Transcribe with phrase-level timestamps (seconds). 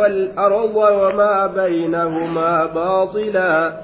[0.00, 3.80] والأرض وما بينهما باطلا.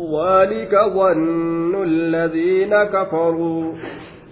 [0.00, 3.74] ذلك ظن الذين كفروا.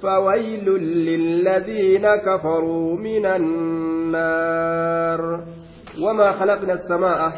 [0.02, 5.20] فويل للذين كفروا من النار.
[6.02, 7.32] وما خلقنا السماء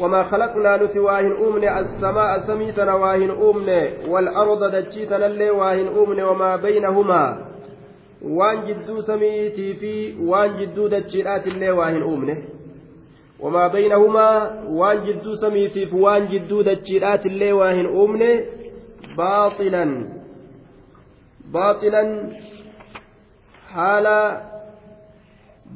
[0.00, 6.22] وما خلقنا نتي واهن السماء سميتنا واهن أمني والأرض دجيتنا اللي واهن أمني.
[6.22, 7.51] وما بينهما.
[8.66, 12.44] جدو سميتي في وان جدو دجيرات اللي واهن أمني
[13.40, 14.28] وما بينهما
[14.68, 18.44] وان جدو سميتي في وان جدو دجيرات اللي واهن أمني
[19.16, 20.08] باطلا
[21.52, 22.30] باطلا
[23.68, 24.06] حال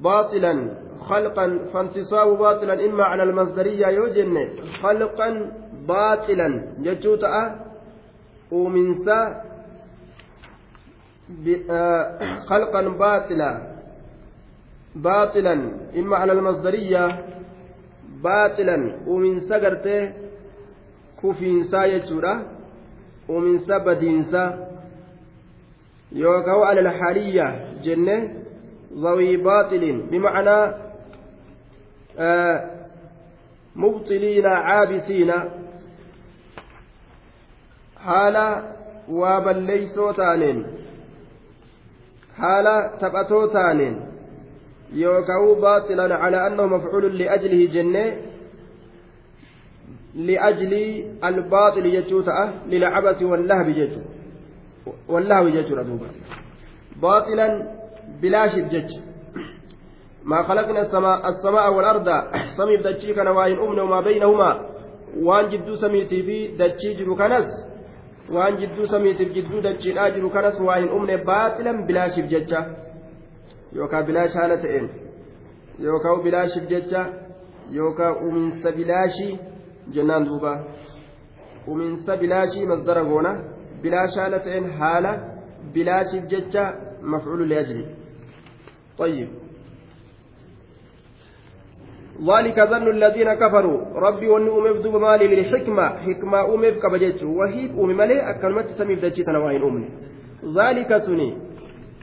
[0.02, 0.70] باطلا
[1.01, 4.48] خلقا فانتصاب باطلا إما على المصدرية يوجن
[4.82, 5.52] خلقا
[5.88, 7.66] باطلا جتوتا
[8.52, 9.45] ومنسا آه،
[12.48, 13.52] خلقا باطلا.
[14.94, 15.54] باطلا.
[15.96, 17.24] إما على المصدرية.
[18.22, 18.96] باطلا.
[19.06, 20.12] ومن سقرته
[21.23, 22.42] كفينسا يجورا
[23.28, 24.68] ومن سبدينسا.
[26.12, 27.46] يوكو على الحالية.
[27.82, 28.34] جنة.
[28.95, 30.02] ذوي باطل.
[30.10, 30.74] بمعنى
[33.76, 35.32] مبطلين عابسين
[38.06, 38.62] haala
[39.08, 40.12] waa balleeysoo
[43.01, 43.96] taphatoo taaneen
[44.95, 48.09] yookaan baatilan calaa annahu mafcuulun li'ajlihi jennee
[50.15, 50.84] li'ajli
[51.20, 54.01] albaaxili jechuu ta'a lilcabasi wallahbi jechu
[55.09, 56.07] wallahwi jechuudha duuba
[57.01, 57.52] baatilan
[58.20, 59.07] bilaashif jecha
[60.26, 62.09] ما خلقنا السماء, السماء والأرض
[62.57, 64.60] سمي بدتشي كان واين وما بينهما
[65.22, 67.14] وان جدو سميتي في دتشي جرو
[68.31, 72.60] جدو سميتي في جدو دتشي آجرو كنس واين أمن باطلا بلا شف جتشا
[73.72, 74.88] يوكا بلا شالتين
[75.78, 77.03] يوكا بلا شف جتشا
[77.71, 79.37] يوكا أمنس بلاشي
[79.94, 80.65] جنان دوبا
[81.69, 83.32] أمنس بلاشي مصدر غونا
[83.82, 85.12] بلا شالتين حالة
[85.75, 86.65] بلا شف جتشا
[87.03, 87.86] مفعول لأجله
[88.98, 89.28] طيب
[92.21, 93.81] ذلك ظن الذين كفروا.
[94.06, 95.87] ربي وني أمف دوب مالي للحكمة.
[96.04, 99.88] حكمة أمف كبجت وهيب أمي مالي أكلمت سميف دجيت أنا وين أمني
[100.56, 101.31] ذلك سني.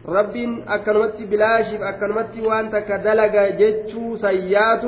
[0.06, 4.84] ربين أكلمت بلاشف أكلمت وأنت كدلق جتشو سيات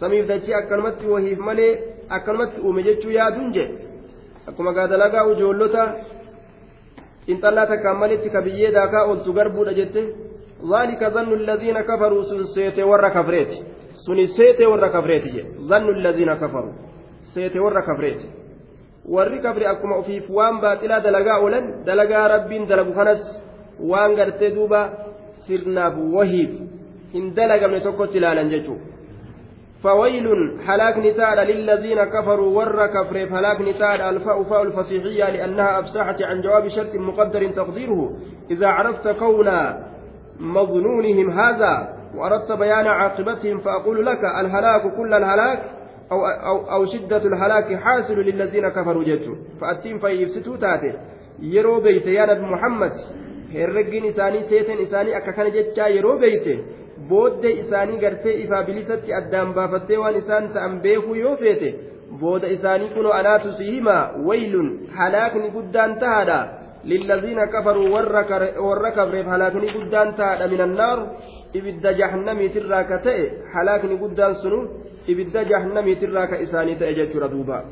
[0.00, 1.68] سميف دجي أكلمت وهيب مالي
[2.10, 3.26] أكلمت أمي جتشو يا
[4.46, 5.82] gaadalagaa ijoollota
[7.26, 10.02] inxallaa takkaan malitti ka biyyee daakaa oltu garbuudha jette
[10.70, 13.56] zaalika zannu alladiina kafaruu sun seete warra kafreeti
[14.04, 16.72] suni seetee warra kafreeti jedhe zannu alladiina kafaru
[17.34, 18.26] seetee warra kafreeti
[19.16, 23.22] warri kafre akkuma ofiif waan baaxilaa dalagaa oolan dalagaa rabbiin dalagu kanas
[23.90, 24.80] waan gartee duuba
[25.46, 26.50] sirnaaf wahiif
[27.14, 28.94] hin dalagamne tokkotti ilaalan jechuudha.
[29.84, 30.26] فويل
[30.66, 36.68] هلاك نتاد للذين كفروا ور كفر هلاك نتاد الفاء فاء الفصيحية لأنها أفسحت عن جواب
[36.68, 38.16] شرط مقدر تقديره
[38.50, 39.48] إذا عرفت كون
[40.40, 45.60] مظنونهم هذا وأردت بيان عاقبتهم فأقول لك الهلاك كل الهلاك
[46.12, 50.92] أو, أو, أو شدة الهلاك حاصل للذين كفروا جدوا فأتين فيفسدوا تاتي
[51.54, 52.92] yeroo beeyte yaa nabi muhammad
[53.54, 56.52] herreggiin isaanii seeten isaanii akka kana jechaa yeroo beeyte
[57.08, 61.70] booddee isaanii gartee ifaa bilisatti addaan baafattee waan isaan ta'an beekuu yoo feete
[62.20, 66.38] booda isaanii kunoo anaatu si himaa waylun halaakni guddaan tahaadha
[66.84, 67.88] للذين كفروا
[68.90, 70.98] كفريف هلاكني قدان تاء من النار
[72.50, 74.58] tirraa ka ta'e halaakni guddaan sunu
[75.06, 77.64] ibidda jahannamii tirraa ka isaanii ta'e jechuudha duuba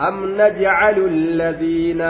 [0.00, 2.00] أم نجعل الذين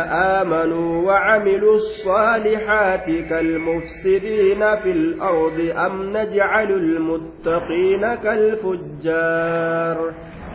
[0.40, 9.98] آمنوا وعملوا الصالحات كالمفسدين في الأرض؟ أم نجعل المتقين كالفجار؟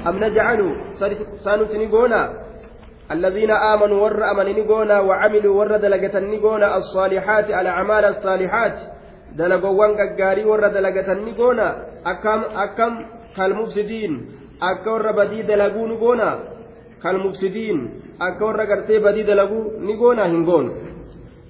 [0.07, 0.59] أم نجعل
[1.43, 2.46] سنتنقونا
[3.11, 8.77] الذين آمنوا ور أمننقونا وعملوا ور دلقتنقونا الصالحات الأعمال الصالحات
[9.37, 11.67] ni goona
[12.03, 12.93] akkam akkam
[13.35, 14.13] kalmufsidiin
[14.59, 16.29] akka warra badii dalaguu ni goona
[17.03, 17.79] kalmufsidiin
[18.19, 20.71] akka warra gartee badii dalaguu ni goona hin goonu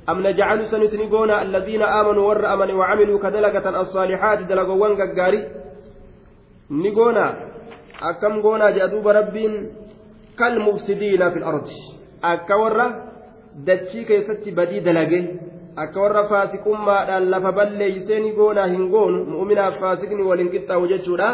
[0.10, 5.42] أم نجعل سنتنقون الذين آمنوا ور أمنوا وعملوا كدلقة الصالحات دلقوان قاري
[6.72, 7.26] نقونا
[8.02, 9.08] أكم قونا جادوب
[10.40, 11.68] كالمفسدين في الأرض
[12.24, 12.78] أكور
[13.56, 14.80] دتشي كيفت بدي
[18.20, 21.28] ni goonaa hin goonu mu'uminaaf faasiqni waliin qixxaawu jechuudha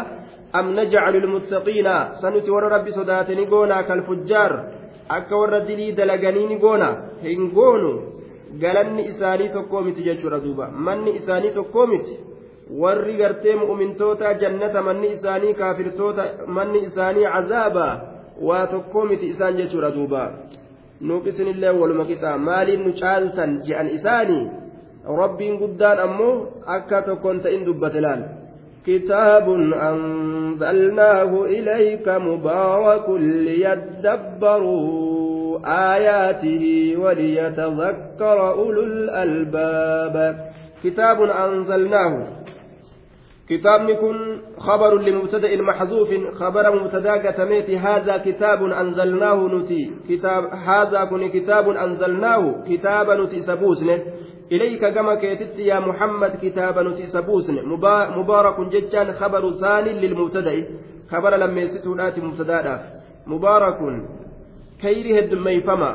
[0.52, 4.52] am najcalu lmuttaqiina sanuti warra rabbi sodaate ni goonaa kalfujjaar
[5.08, 6.88] akka warra dilii dalaganii ni goona
[7.22, 7.92] hin goonu
[8.60, 12.18] galanni isaanii tokkoo miti jechuudha duuba manni isaanii tokkoo miti
[12.82, 17.86] warri gartee mu'mintoota jannata manni isaanii kaafirtoota manni isaanii cazaaba
[18.40, 20.22] waa tokkoo miti isaan jechuudha duuba
[21.00, 24.44] nuuf isinillee waluma qixaa maaliin nu caaltan je'an isaanii
[25.20, 26.34] rabbiin guddaan ammoo
[26.76, 28.22] akka tokkoon ta'in dubbate laal
[28.86, 29.48] كتاب
[29.90, 33.06] أنزلناه إليك مبارك
[34.44, 34.84] ليدبروا
[35.94, 40.16] آياته وليتذكر أولو الألباب
[40.84, 42.26] كتاب أنزلناه
[43.48, 49.90] كتابني كن خبر لمبتدأ محذوف خبر مبتدأ كتميت هذا كتاب أنزلناه نتي.
[50.08, 53.90] كتاب هذا كن كتاب أنزلناه كتاب نتي سبوسن.
[54.52, 57.56] إليك كما كيتت يا محمد كتاب نتي سبوسن.
[58.18, 60.64] مبارك ججان خبر ثاني للمبتدأ.
[61.10, 62.80] خبر لما يستولات مبتدأ
[63.26, 63.78] مبارك
[64.80, 65.90] كيره الدميفما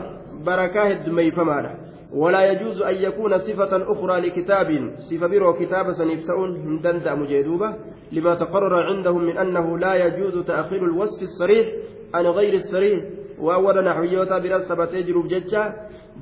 [0.45, 7.75] بركاه الدميفما ولا يجوز أن يكون صفة أخرى لكتاب صفة برو كتاب سنفتؤون هندند مجيدوبة
[8.11, 11.67] لما تقرر عندهم من أنه لا يجوز تأخير الوصف الصريح
[12.13, 13.03] عن غير الصريح
[13.39, 15.73] وأول نحويوتا برسبة تجرب ججة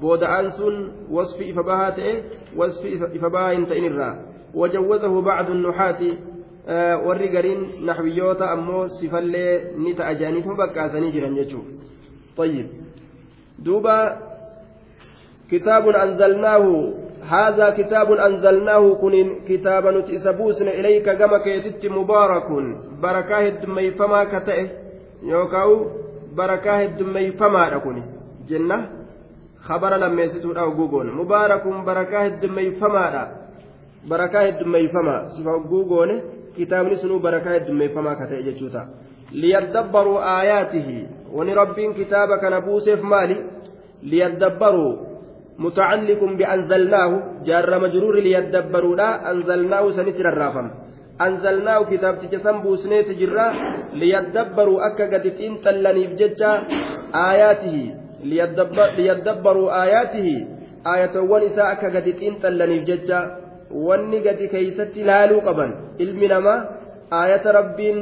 [0.02, 2.24] بود أنسون وصف إفباهات
[2.56, 2.86] وصف
[3.16, 4.16] إفباه إنتئن
[4.54, 6.00] وجوزه بعض النحاة
[7.32, 11.78] gariin naxwiyyoota ammoo sifallee ni ta'a jedhaniitu bakkaasanii jiran jechuudha.
[12.38, 12.68] طيب
[13.60, 14.27] دوبا
[15.52, 16.94] كتاب أنزلناه
[17.30, 19.16] هذا كتاب أنزلناه كن
[19.50, 22.48] كتابا نتسبوسن إليك كما كيتت مبارك
[23.04, 24.68] بركاه الدمي فما كتئه
[25.24, 25.86] يوكاو
[26.38, 28.04] بركاه الدمي فما لكني
[28.50, 28.90] جنة
[29.68, 33.24] خبر لما يسيتون أو جوجون مبارك بركاه الدمي فما لا
[34.10, 35.28] بركاه الدمي فما.
[35.28, 36.22] سفا جوجون
[36.58, 38.84] كتاب نسنو بركاه الدمي فما كتئه جتوتا
[39.32, 41.08] ليدبروا آياته.
[41.34, 43.38] ونربين كتابك نبوسف مالي.
[44.04, 45.07] ليدبروا.
[45.66, 47.12] متعلق بأنزلناه
[47.46, 50.68] جار مجرور ليدبروا لا أنزلناه سنتر الرافم
[51.26, 53.48] أنزلناه كتاب تجسم بوسنيت جرا
[54.00, 55.26] ليدبروا أكا قد
[55.64, 56.52] تلني بججة
[57.32, 57.78] آياته.
[58.30, 60.30] ليدبر ليدبروا آياته.
[60.94, 62.08] آية ونساء أكا قد
[62.42, 63.20] تلني بججة
[63.72, 65.72] wanni gadi keeysatti laaluu qaban
[66.04, 66.60] ilmi namaa
[67.20, 67.98] aayata rabbiin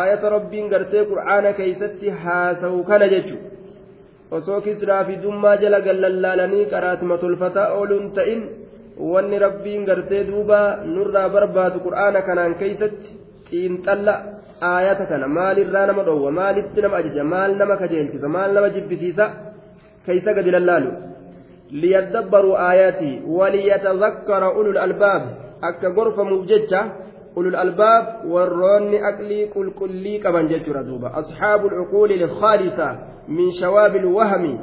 [0.00, 3.51] aayata rabbiin gartee qur'aana keeysatti haasawu kana jechuudha
[4.36, 8.40] osoo kisraa fi dummaa jala gallallaalanii qaraatuma tolfataa ooluun ta'in
[9.12, 10.60] wanni rabbiin gartee duuba
[10.94, 13.08] nurraa barbaadu qur'aana kanaan keeysatti
[13.50, 14.14] xiinxalla
[14.72, 19.24] aayata kana maalirraa nama dhowwa maalitti nama ajaja maal nama kajeelchisa maal nama jibbisiisa
[20.06, 20.90] keeysa gadi lallaalu
[21.82, 25.22] liyadabbaruu aayaatii waliyatazakkara ulul albaab
[25.68, 26.80] akka gorfamuuf jecha
[27.36, 32.88] ulul albaab warroonni aqlii qulqullii qaban jechuudha duuba asxaabu lcuquuli lkhaalisa
[33.28, 34.54] min shawaabil wahmi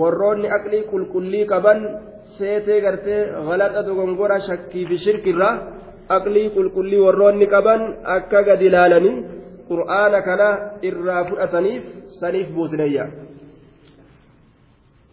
[0.00, 1.80] warroonni aqlii qulqullii qaban
[2.38, 5.54] seetee gartee galaxa dogongora shakkii fi shirkirraa
[6.18, 7.82] aqlii qulqullii warroonni qaban
[8.16, 9.24] akka gad ilaalanii
[9.70, 10.48] qur'aana kana
[10.88, 11.82] irraa fudhataniif
[12.20, 13.04] saniif buusneyya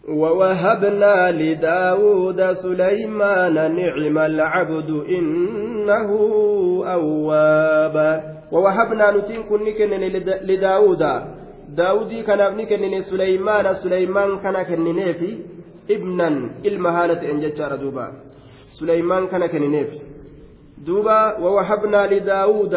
[0.08, 6.08] ووهبنا لداود سليمان نعم العبد إنه
[6.86, 7.96] أواب.
[8.52, 9.80] ووهبنا نتين كنك
[10.42, 11.02] لداود.
[11.68, 15.38] داود كان ابنك سليمان سليمان كان كننفي
[15.90, 16.50] ابنا.
[16.64, 18.06] المهانة إن جتشار دوبا.
[18.78, 19.98] سليمان كان كننفي
[20.86, 22.74] دوبا ووهبنا لداود.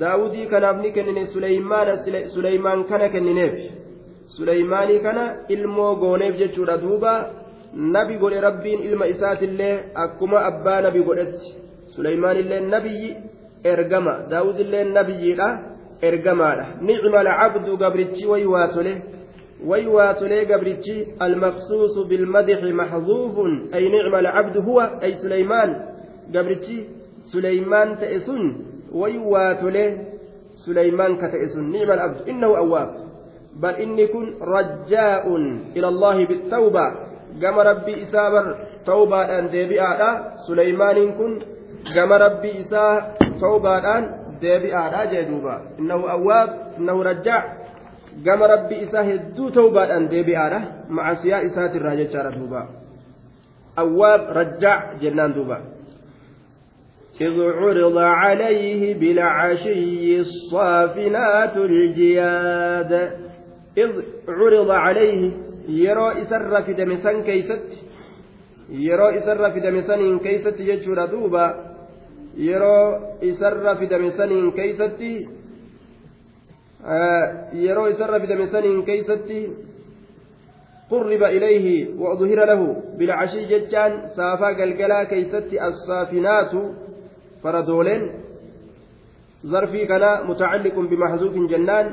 [0.00, 1.96] داود كان ابنك سليمان
[2.34, 3.85] سليمان كان كننفي
[4.26, 7.30] suleymaanii kana ilmoo gooneef jechuudha duuba
[7.74, 11.54] nabi godhe rabbiin ilma isaatillee akkuma abbaa nabi godhetti
[11.94, 13.16] suleymaanillee nabiyyi
[13.64, 15.48] ergama daawudillee nabiyyiidha
[16.08, 19.02] ergamaadha nicma alcabdu gabrichi way waatole
[19.64, 25.76] way waatolee gabrichi almaqsuusu bilmadixi maxduufun ay nicma alcabdu huwa ay suleymaan
[26.32, 26.86] gabrichi
[27.32, 28.54] suleymaan ta'e sun
[28.92, 29.90] way waatolee
[30.64, 33.05] suleymaan ka ta'e sun nicma alcabdu innahu awwaab
[33.60, 36.84] bal inni kun rajjaa'un ila allahi bittawba
[37.40, 38.46] gama rabbii isaa bar
[38.84, 40.10] tawbaadhaan deebi'aadha
[40.46, 41.32] suleymaaniin kun
[41.94, 44.04] gama rabbii isaa tawbaadhaan
[44.40, 47.42] deebi'aadha jee duuba innahu awwaab innahu rajjaa
[48.24, 52.66] gama rabbi isaa hedduu tawbaadhaan deebi'aadha macasiyaa isaatirraa jechaadha duuba
[53.84, 55.58] awwaab rajjaa jennaan duuba
[57.20, 62.92] إذ عرض عليه بالعشي الصافنات الجياد
[63.76, 63.92] إذ
[64.28, 65.32] عرض عليه
[65.68, 67.68] يرى إسر في دمسان كيست
[68.70, 71.46] يرى إسر في دمسان كيست يجور دوبا
[72.36, 75.12] yeroo isarra fidame saniin keeysatti
[77.64, 79.40] yeroo isarra fidame saniin keeysatti
[80.90, 82.60] قرب إليه وأظهر له
[82.98, 86.52] بالعشي ججان سافا قلقلا كيست الصافنات
[87.42, 88.02] فردولين
[89.46, 91.86] ظرفي كان متعلق بمحذوف جنان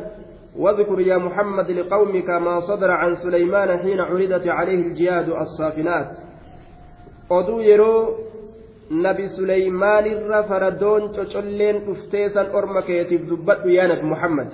[0.58, 6.12] واذكر يا محمد لقومك ما صدر عن سليمان حين عرضت عليه الجياد الصافنات
[10.50, 14.50] faradoon cocolleen dhufteesan orma keetiif dubbadhu yaa nabi muhammad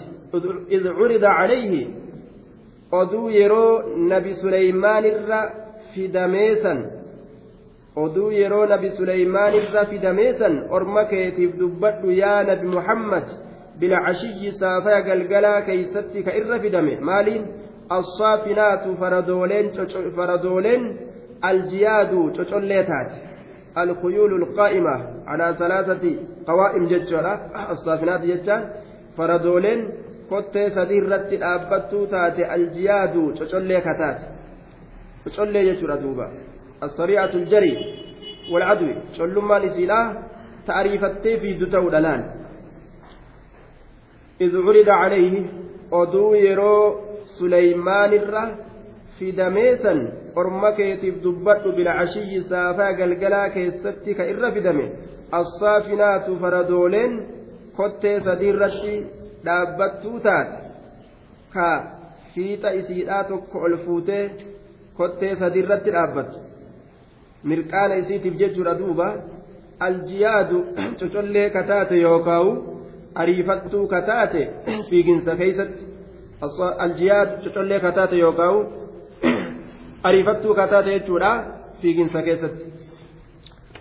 [0.75, 1.81] id curida calayhi
[2.91, 5.41] oduu yeroo nabi suleymaan irra
[5.93, 6.79] fidameesan
[7.95, 13.25] oduu yeroo nabi suleymaan irra fidameesan orma keetiif dubbadhu yaa nabi muhammad
[14.59, 17.43] saafaya galgalaa keeysatti ka irra fidame maaliin
[17.89, 20.83] assaafinaatu faradooleen
[21.41, 23.29] aljiyaadu cocollee taate
[23.77, 24.95] الخيول القائمة
[25.27, 26.15] على ثلاثة
[26.47, 27.33] قوائم جتشورا
[27.71, 28.69] الصافنات جتشان
[29.17, 29.89] فردولين
[30.31, 30.83] كتة
[31.37, 34.19] الأبتو تاتي الجياد تشولي كتات
[35.25, 36.27] تشولي جتشورا دوبا.
[36.83, 37.73] السريعة الجري
[38.51, 38.87] والعدو.
[39.13, 39.99] تشولو ما نسيلا
[40.67, 42.38] تعريفتي في دتو دلان
[44.41, 45.43] إذ عرض عليه
[45.91, 47.01] oduu yeroo
[47.37, 48.41] suleymaanirra
[49.19, 49.99] fidameesan
[50.35, 54.85] orma keetiif dubbadhu bilcashiyyi saafaa galgalaa keessatti ka irra fidame
[55.39, 57.13] assaafinaatu faradooleen
[57.77, 58.93] kottee sadiirratti
[59.45, 60.57] dhaabbattuu taate
[61.53, 61.67] ka
[62.33, 64.23] fiixa isiidhaa tokko ol fuutee
[64.97, 66.39] kottee sadiirratti dhaabbattu
[67.51, 69.07] mirqaana isiitiif jechuudha duuba
[69.87, 70.65] aljiyaadu
[70.99, 72.51] cocollee kataate yookaawu
[73.15, 74.41] ariifattuu kataate
[74.89, 75.83] fiiginsa keeysatti
[76.85, 78.67] aljiyaad cocollee kataate yookaan
[80.03, 81.31] ariifattuu kataate jechuudha
[81.81, 82.65] fiiginsa keessatti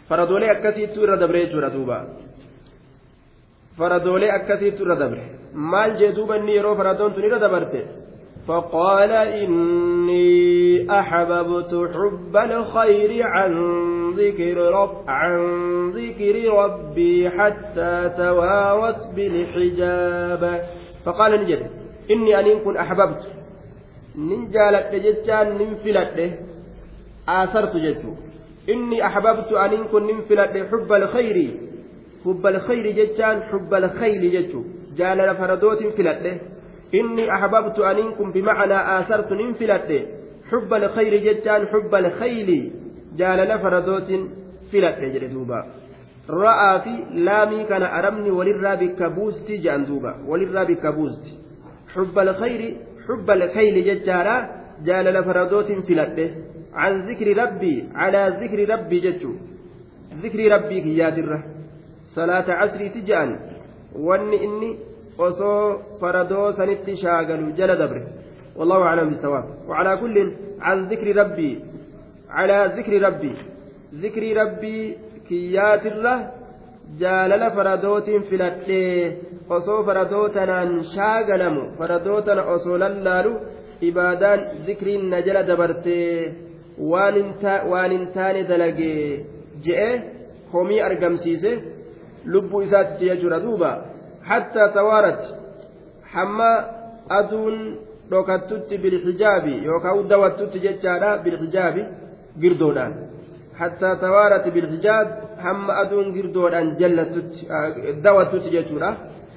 [0.09, 1.99] faradoolee akkasiittuu irra dabre jechuudha duuba
[3.79, 7.81] faradoolee akkasiittuu irra dabre maal jee duuba inni yeroo faradoon tun irra dabarte
[8.49, 13.53] فقال إني أحببت حب الخير عن
[14.17, 15.39] ذكر رب عن
[15.91, 20.65] ذكر ربي حتى توارت بالحجاب.
[21.05, 21.71] فقال نجد
[22.11, 23.23] إني أن كن أحببت.
[24.19, 26.39] ننجالت جتان ننفلت
[27.29, 28.13] آثرت جتو.
[28.69, 31.51] إني أحببت أن كن ننفلت حب الخير
[32.25, 34.63] حب الخير جتان حب الخير جتو.
[34.97, 35.83] جال فردوت
[36.93, 40.09] فلت إني أحببت أنكم بمعنى آثرت ننفلت.
[40.51, 42.73] حب الخير جتان حب الخيل
[43.17, 44.11] جال فردوت
[44.73, 45.67] فلت جردوبا
[46.31, 51.35] رأى في لامي كان أرمني وللرا بكبوستي جاندوبا وللرا بكبوستي
[51.95, 52.77] حب الخير
[53.09, 54.49] حب الخيل ججارا
[54.85, 56.35] جال فردوت فلت.
[56.75, 59.33] عن ذكر ربي على ذكر ربي ججو.
[60.23, 61.45] ذكر ربي كيادره
[62.15, 63.31] صلاة عصري تجان.
[63.97, 64.79] واني إني
[65.27, 65.63] osoo
[66.01, 68.03] faradoo sanitti shaagalu jala dabre
[68.59, 70.17] والله أعلم بالصواب وعلى كل
[70.61, 71.53] عن ذكر ربي
[72.31, 73.35] على ذكر ربي
[74.05, 74.79] ذكر ربي
[75.29, 76.19] كيات الله
[77.01, 79.17] jaalala faradootiin filadhee
[79.57, 83.33] osoo faradootanaan shaagalamu faradootana osoo lallaalu
[83.89, 86.35] ibaadaan zikriin na jala dabartee
[86.93, 89.03] waan hin taane dalagee
[89.67, 89.91] je'e
[90.53, 91.53] homii argamsiise
[92.35, 93.71] lubbuu isaatti jechuudha duuba
[94.29, 95.23] حتى توارت
[96.13, 96.53] حما
[97.11, 97.57] أدون
[98.13, 101.83] dhokattutti bilxijaabi yookaan dawattutti jechaadha bilxijaabi
[102.43, 102.93] girdoodhaan
[103.61, 105.09] hattaa tawaarati bilxijaab
[105.45, 107.41] hamma aduun girdoodhaan jallattutti
[108.07, 108.91] dawattutti jechuudha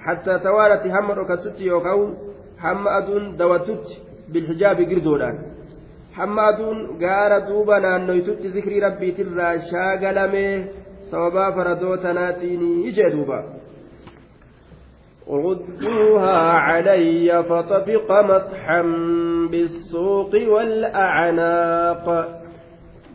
[0.05, 2.11] hattaa tawaarati hamma dhokattutti yookaan
[2.63, 3.93] hamma aduun dawattutti
[4.33, 5.37] bilxijaabi girdoodhaan
[6.19, 10.53] hamma aduun gaara duuba naannoytutti zikrii rabbiitirraa shaagalamee
[11.11, 13.39] sababaa faradoo tanaatiin ijee duuba.
[15.27, 18.81] ردوها علي فطفق مسحا
[19.51, 22.05] بالسوق والأعناق.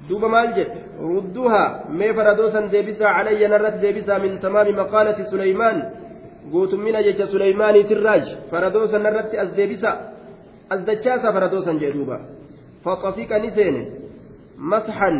[0.08, 0.70] دوب مالجد
[1.00, 1.84] ردوها.
[1.90, 5.76] مي فردوسا ديبسا علي؟ نرت ديبسا من تمام مقالة سليمان.
[6.52, 8.26] قوت من جج سليمان تراج.
[8.50, 9.92] فردوسا نرت أز ديبسا.
[10.72, 12.18] أز دجاسا فردوسا جدوبا
[12.84, 13.76] فطفق نسين
[14.58, 15.10] مسحا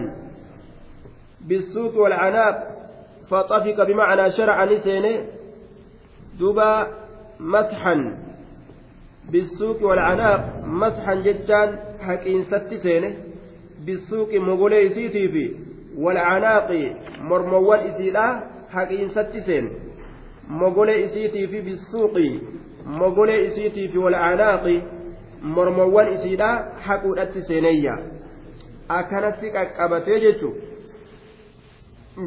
[1.49, 2.57] بالسوق والعناق
[3.31, 5.36] فطفق بمعنى شرع نسينه.
[6.39, 6.69] duuba
[7.39, 8.01] masxan
[9.33, 10.43] bisuuqi walcanaaq
[10.83, 11.71] masxan jechaan
[12.07, 13.09] haqiinsatti seene
[13.87, 15.45] bisuuqi mogolee isiitii fi
[16.05, 16.83] walcanaaqi
[17.29, 18.27] mormowwan isiidha
[18.75, 19.71] haqiinsatti seene.
[20.61, 22.29] Mogolee isiitii fi bisuuqi
[23.01, 24.77] mogolee isiitii fi walcanaaqi
[25.57, 26.51] mormowwan isiidha
[26.87, 27.95] haquudhatti seeneeyya
[28.99, 30.49] akkanatti qaqqabatee jechu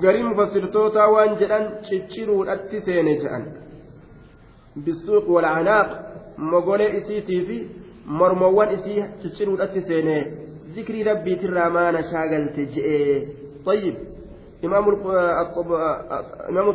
[0.04, 3.46] garii mufassirtootaa waan jedhan cicciruudhatti seene jedhan
[4.79, 5.89] بالسوق والعناق
[6.39, 7.67] مقولي إسيتي في
[8.07, 10.27] مرموان إسي تشيرو أتسيني
[10.77, 13.27] ذكري ربي ترى ما نشاغل تجئي
[13.67, 13.95] طيب
[14.65, 14.93] imaamu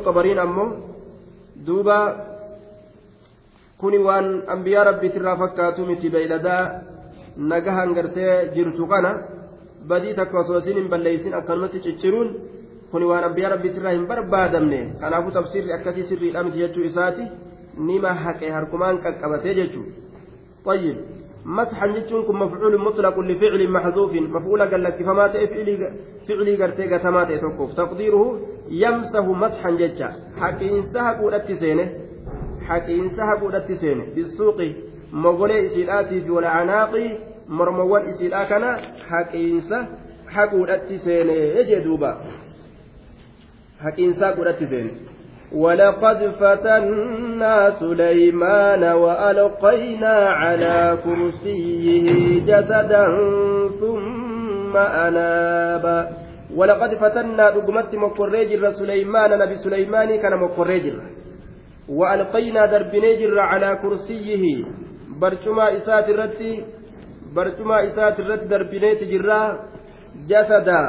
[0.06, 0.70] xabariin ammoo
[1.66, 1.98] duuba
[3.78, 6.64] kuni waan ambiyaa rabbiitirraa fakkaatu miti beeyladaa
[7.52, 9.12] nagahan gartee jirtu kana
[9.90, 12.30] badii takka osoo isin hin balleeysin akkanumatti cicciruun
[12.92, 17.24] kuni waan ambiyaa rabbiitirraa hin barbaadamne kanaafuu tafsiirri akkasii sirriidha miti jechuu isaati
[17.79, 19.93] nima haqe harkumaan qaqqabatee jechuudha.
[20.65, 20.99] Tayyib.
[21.45, 25.47] Masxan jechuun kun mafcuulin mutlaqun lificlin maxduufin mafcuula gallaskifamaa ta'e
[26.27, 27.75] ficlii gartee gatamaa ta'e tokkoof.
[27.75, 28.39] Taqdiiruhu
[28.71, 30.09] yamsahu masxan jecha.
[30.41, 31.85] Haqiinsa haquudhatti seene.
[32.69, 34.05] Haqiinsa haquudhatti seene.
[34.15, 34.69] Bisuuqi
[35.13, 37.11] mogolee isiidhaatii fi walacanaaqii
[37.49, 38.71] mormowwan isiidhaa kana
[39.09, 39.87] haqiinsa
[40.35, 42.11] haquudhatti seene jee duuba.
[43.85, 45.14] Haqiinsa haquudhatti seene.
[45.55, 52.07] ولقد فتنا سليمان وألقينا على كرسيه
[52.41, 53.07] جسدا
[53.81, 55.87] ثم أناب.
[56.55, 60.97] ولقد فتنا رقمت مقريجر سليمان نبي سليمان كان مقريجر
[61.89, 64.65] وألقينا دربنيجر على كرسيه.
[65.21, 66.65] برشما إسات الرتي
[67.35, 69.59] برشما إسات الرتي دربنيت جرا
[70.29, 70.83] جسدا.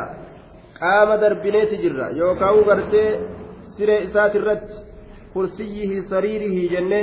[0.81, 2.07] قام دربنيت جرا.
[2.09, 3.05] يوكاو برتي
[3.77, 4.75] siree isaati irratti
[5.33, 7.01] kursiyyihi sariirihi jenne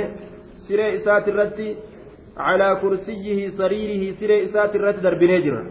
[0.65, 1.67] siree isaati irratti
[2.41, 5.63] calaa kursiyyihi sariirihi siree isaati irratti darbinee jira.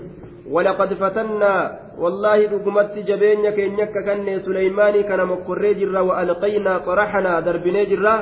[0.54, 8.14] ولقد فتنا والله دقمت جبين كينيك كان سليماني كان مقري جرا وألقينا طرحنا دربني جرا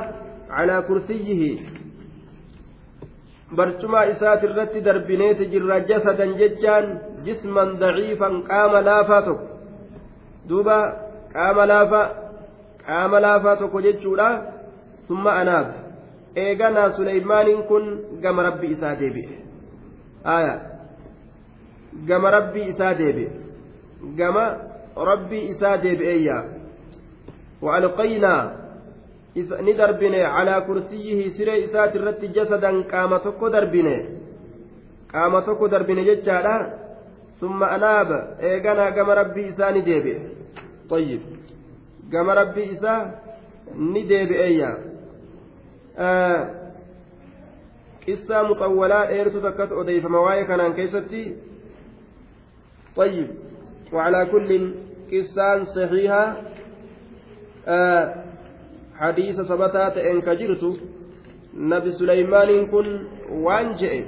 [0.49, 1.41] على كرسيه
[3.57, 6.85] برشما إسات الرت دربنيت جرا جسدا ججان
[7.25, 9.19] جسما ضعيفا قام لافا
[10.49, 10.79] دوبا
[11.35, 12.20] قام لافا qaama laafaa
[12.87, 14.27] qaama laafaa tokko jechuudha
[15.07, 15.67] summa anaab
[16.35, 17.85] eeganaa suleymaaniin kun
[18.21, 19.37] gama rabbi isaa deebi'e.
[20.23, 20.53] Aya
[22.07, 23.31] gama rabbii isaa deebi'e.
[24.17, 24.45] Gama
[24.95, 26.43] rabbii isaa deebi'eeyya.
[27.61, 28.51] Waalqaynaa
[29.61, 30.23] ni darbine.
[30.23, 33.95] Calaa kursiyihi siree isaati irratti jasadan qaama tokko darbine.
[35.11, 36.55] Qaama tokko darbine jechaadha
[37.39, 38.19] summa anaaba.
[38.39, 40.21] Eeganaa gama rabbii isaa ni deebi'e.
[40.91, 41.21] Ayyib
[42.11, 43.01] gama rabbii isaa
[43.93, 44.71] ni deebi'eeyya
[48.05, 51.23] qissaa muxawwalaa dheertutu akkas odeeyfama waa'ee kanaan keessatti
[52.95, 53.27] طيب
[53.93, 54.73] وعلى كل
[55.11, 56.23] قصان صحيحة
[58.99, 60.63] حديث ثبتات إن كجرت
[61.55, 62.87] نبي سليمان كن
[63.31, 64.03] وانجئ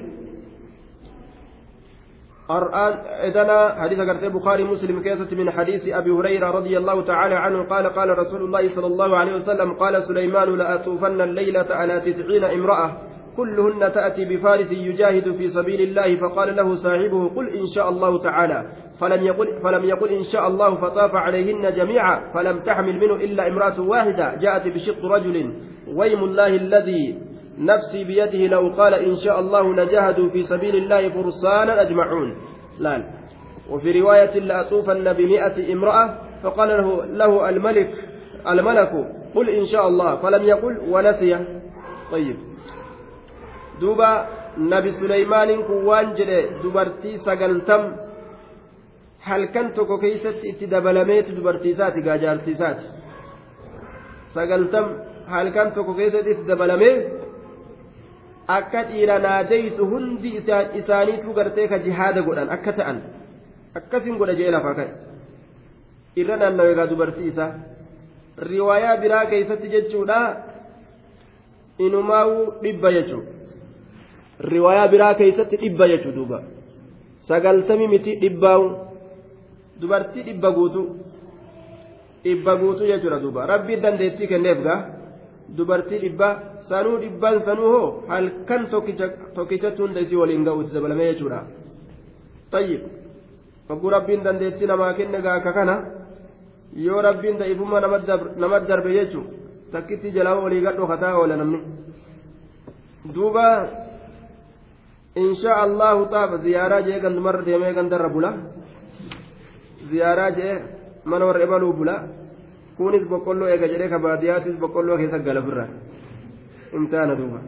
[2.51, 3.49] إذن
[3.81, 8.17] حديث قرأت بخاري مسلم كيسة من حديث أبي هريرة رضي الله تعالى عنه قال قال
[8.17, 12.97] رسول الله صلى الله عليه وسلم قال سليمان لأطوفن الليلة على تسعين امرأة
[13.37, 18.65] كلهن تأتي بفارس يجاهد في سبيل الله فقال له صاحبه قل إن شاء الله تعالى
[18.99, 23.81] فلم يقل, فلم يقل إن شاء الله فطاف عليهن جميعا فلم تحمل منه إلا امرأة
[23.81, 25.53] واحدة جاءت بشق رجل
[25.95, 31.81] ويم الله الذي نفسي بيده لو قال إن شاء الله لجاهدوا في سبيل الله فرسانا
[31.81, 32.35] أجمعون.
[32.79, 33.03] لا
[33.69, 37.91] وفي رواية لأطوفن بمئة امرأة فقال له, له الملك
[38.47, 38.91] الملك
[39.35, 40.15] قل إن شاء الله.
[40.15, 41.45] فلم يقل ونسي.
[42.11, 42.37] طيب.
[43.81, 47.83] دوبا نبي سليمان كوان جري دبرتي سقلتم
[49.23, 52.85] keeysatti itti dabalameetu dubartiisaati gaajaartiisaati
[54.33, 54.85] sagaltam
[55.27, 56.95] halkan tokko keessatti itti dabalamee
[58.47, 60.29] akka dhiira naadeysu hundi
[60.79, 62.97] isaaniitu gartee ka jihaada godhan akka ta'an
[63.79, 64.91] akkasin godha jee lafaa ka'e
[66.21, 67.51] irra naannawe egaa dubartii isaa
[68.49, 70.17] riwaayaa biraa keeysatti jechuudha
[71.85, 73.21] inumaa'uu dhibba jechuu
[74.53, 76.39] riwaayaa biraa keeysatti dhibba jechuu duuba
[77.27, 78.65] sagaltami miti dhibbaa'u
[79.81, 80.85] dubartii dhibba guutuu
[82.23, 84.79] dhibba guutuu jechuudha duuba rabbii dandeettii kenneef gaa
[85.57, 86.29] dubartii dhibba
[86.69, 88.67] sanuu dhibban sanuu hoo halkan
[89.35, 91.39] tokkichatti hunda isii waliin ga'uuti dabalamee jechuudha
[92.51, 92.81] tayyib
[93.69, 95.75] hogguu rabbiin dandeettii namaa kenne gaa akka kana
[96.85, 97.81] yoo rabbiin da'ifummaa
[98.41, 99.27] namatti darbe jechuun
[99.71, 101.59] takkitti jalaa walii gadhoo kataa oola namni
[103.15, 103.45] duuba
[105.15, 108.31] insha allahu taaba ziyaaraa jee gandumarra deemee gandarra bula
[109.91, 110.55] ziyaaraa jee
[111.05, 111.95] mana warra imaluu bula
[112.77, 115.65] kunis boqqolloo eega jedhee ka baadiyyaattis boqqolloo keessa galafirra
[116.77, 117.39] imtaana duuba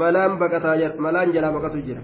[0.00, 2.02] malaan baqataa jira malaan jalaa baqatu jira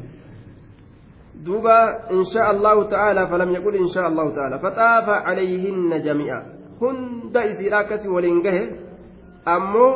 [1.47, 1.77] duuba
[2.19, 6.39] insha allahu ta'ala falam yaqul insha allahu ta'ala faxaafa calayhinna jami'a
[6.81, 8.63] hunda isiidha akkasi waliin gahe
[9.55, 9.93] ammoo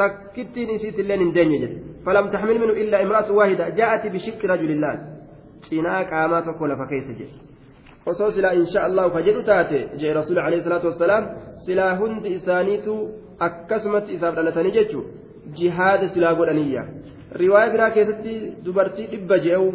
[0.00, 4.98] takkittiin isiitilleen hin deenye jedhe falam taxmil minu illaa imra'atu waahida jaa'ati bishikki rajulillaan
[5.68, 7.49] cinaa qaamaa tokko lafa keessa jedhe
[8.06, 11.24] osoo silaa insha allahu ka jedhu taate jee rasuuli alayhi salaatu wassalaam
[11.66, 12.94] silaa hundi isaaniitu
[13.46, 15.06] akkasumatti isaaf dhalatanii jechuun
[15.58, 16.82] jihaada silaa godhaniyya
[17.42, 18.34] riwaaya biraa keessatti
[18.64, 19.68] dubartii dhibba je'u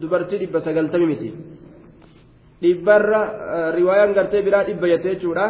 [0.00, 1.30] dubartii dhibba sagaltami miti
[2.62, 3.20] dhibbarra
[3.78, 5.46] riwaayaan gartee biraa dhibba jettee jechuudha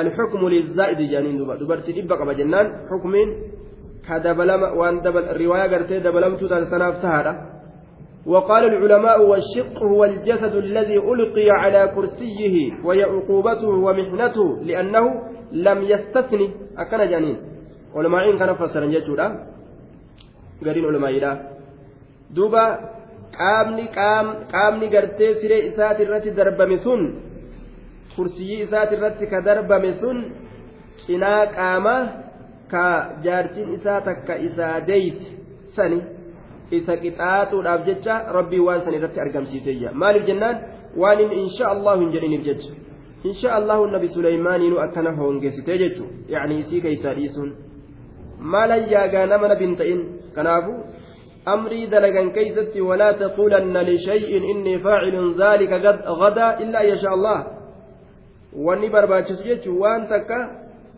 [0.00, 3.30] alxukmu lizaa'idi jedhaniin duba dubartii dhibba qaba jennaan xukmiin
[4.06, 4.96] ka dabalama waan
[5.42, 7.32] riwaayaa gartee dabalamtuu taate sanaaf tahaadha
[8.26, 16.50] وقال العلماء والشق هو الجسد الذي ألقي على كرسيه وهي عقوبته ومحنته لأنه لم يستثني
[16.78, 17.36] أكن جانين
[17.94, 19.26] علماء كان فسرا جتودا
[20.64, 21.12] قرين علماء
[22.30, 22.64] دوبا
[23.38, 23.84] qaamni
[24.52, 27.02] qaamni gartee siree isaati irratti darbame sun
[28.14, 30.18] kursiyii isaati irratti ka darbame sun
[31.04, 32.02] cinaa qaamaa
[32.72, 32.84] ka
[33.24, 35.26] jaartiin isaa takka isaa deeyti
[35.76, 35.98] sani
[36.70, 40.56] isa qixaaxuudhaaf jecha rabbii waan san irratti argamsiiseeyya maaliif jennaan
[41.02, 42.72] waan inni insha allahu hin jedhiniif jecha
[43.28, 47.50] insha allahu nabi suleymaaniinu akkana hoongeessitee jechu yacni isii keeysaa dhiisuun
[48.52, 50.00] maalan yaagaa nama nabi hin ta'in
[50.36, 50.74] kanaafu
[51.54, 57.38] amrii dalagan keeysatti walaa taquulanna lishay'in innii faacilun dhaalika gadaa illaa an yashaa allah
[58.66, 60.38] wanni barbaachisu jechu waan takka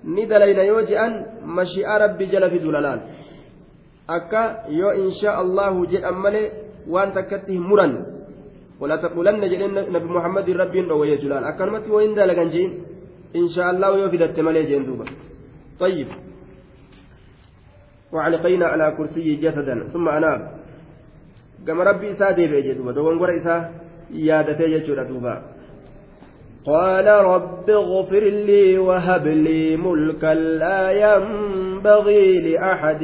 [0.05, 1.15] ni dalayna yoo je'an
[1.59, 3.01] mashi'a rabbi jala fidu lalaal
[4.09, 4.43] akka
[4.81, 6.47] yoo insha allahu jedhan malee
[6.87, 8.19] waan takkatti hin muran.
[8.81, 9.63] ولا تقولن جل
[9.95, 12.71] نبي محمد ربي روي جلال أكرمت وإن دلقن جين
[13.37, 15.05] إن شاء الله يوفد التمالي جين دوبا
[15.83, 16.09] طيب
[18.13, 20.41] وعلقينا على كرسي جسدا ثم أناب
[21.67, 23.61] كما ربي إساء ديبئ جدوبا قرأ إساء
[24.11, 25.35] يادتي يجود دوبا
[26.71, 33.03] قال رب اغفر لي وهب لي ملكا لا ينبغي لأحد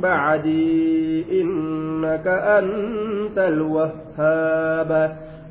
[0.00, 4.90] بعدي إنك أنت الوهاب.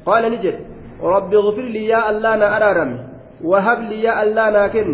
[0.05, 0.55] قال نجد
[1.03, 2.91] رب اغفر لي يا الله أنا أرارم
[3.43, 4.88] وهب لي يا الله ناكن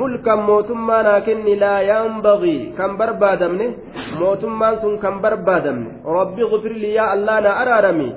[0.00, 3.66] ملكا موتما ناكن لا ينبغي كم بربادمني
[4.20, 8.10] موتما سن كم بربادمني رب اغفر لي يا الله أنا أرارمي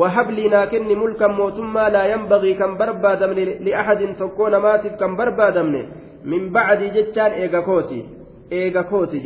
[0.00, 5.82] وهب لي ناكن ملكا موتما لا ينبغي كم بربادمني لأحد تكون ماتف كم بربادمني
[6.24, 8.00] من بعد جتان إيغا كوتي
[8.52, 9.18] إيغا كوتي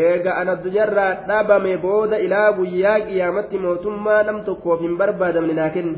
[0.00, 5.96] eega an addunyaarraa dhabame booda ilaa guyyaa qiyaamatti mootummaa nam tokkoof hin barbaadamne naa kenni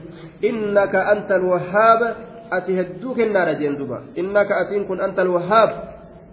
[0.51, 2.01] innaka anta alwahaab
[2.57, 5.71] ati hedduu kennaadha jeen duba innaka atiin kun anta alwahaab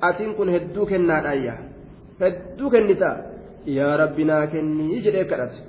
[0.10, 1.54] atiin kun hedduu kennaadhaayya
[2.24, 3.10] hedduu kennita
[3.78, 5.60] yaa rabbi naa kennii jedhee kadhate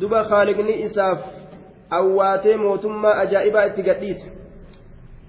[0.00, 1.20] duba kaaliqni isaaf
[1.98, 4.26] awwaatee mootummaa ajaa'ibaa itti gadhiise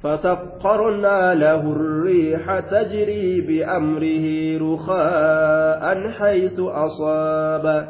[0.03, 4.27] فسخرنا له الريح تجري بأمره
[4.67, 7.87] رخاء حيث أصاب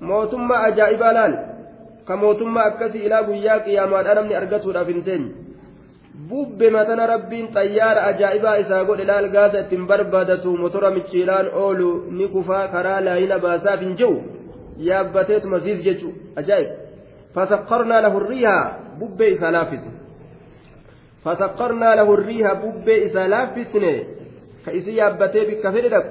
[0.00, 1.32] موتما أجائب لال
[2.08, 4.72] كموتما أكسي إلى بياك يا مان أنا من أرقصه
[6.72, 12.68] matana rabbiin xayyaara ajaa'ibaa isaa godhe laal gaasa ittiin barbaadatu motora michiilaan oolu ni kufaa
[12.74, 14.18] karaa laayina baasaaf hin jiru
[14.88, 16.68] yaabbateetuma siif jechu ajaa'ib
[17.34, 18.64] fasakkarnaa lahu riihaa
[18.98, 19.97] bubbee isaa laaffise
[21.23, 24.03] فسقرنا له الريح بب إذا لافسن
[24.65, 26.05] كإسي يابتي بك فردك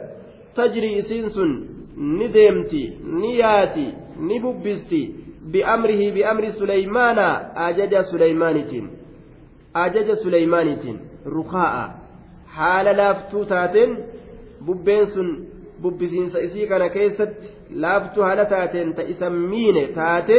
[0.57, 1.37] تجري إسينس
[2.19, 2.83] ندمتي
[3.23, 3.89] نياتي
[4.21, 5.03] نببستي
[5.53, 7.19] بأمره بأمر سليمان
[7.67, 8.91] أجج سليمانتين
[9.77, 11.75] أجج سليمانتين رخاء
[12.55, 13.91] حال لافتو تاتين
[14.67, 15.29] ببين سن
[15.83, 17.49] bubbisiinsa isii kana keessatti
[17.85, 20.37] laaftuu haala taateen ta isa miine taate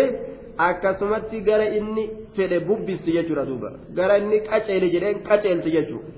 [0.66, 2.04] akkasumatti gara inni
[2.36, 3.70] fedhe bubbisti jechuudha duuba.
[3.98, 6.08] Gara inni qaceele jedheen qaceelti jechuudha.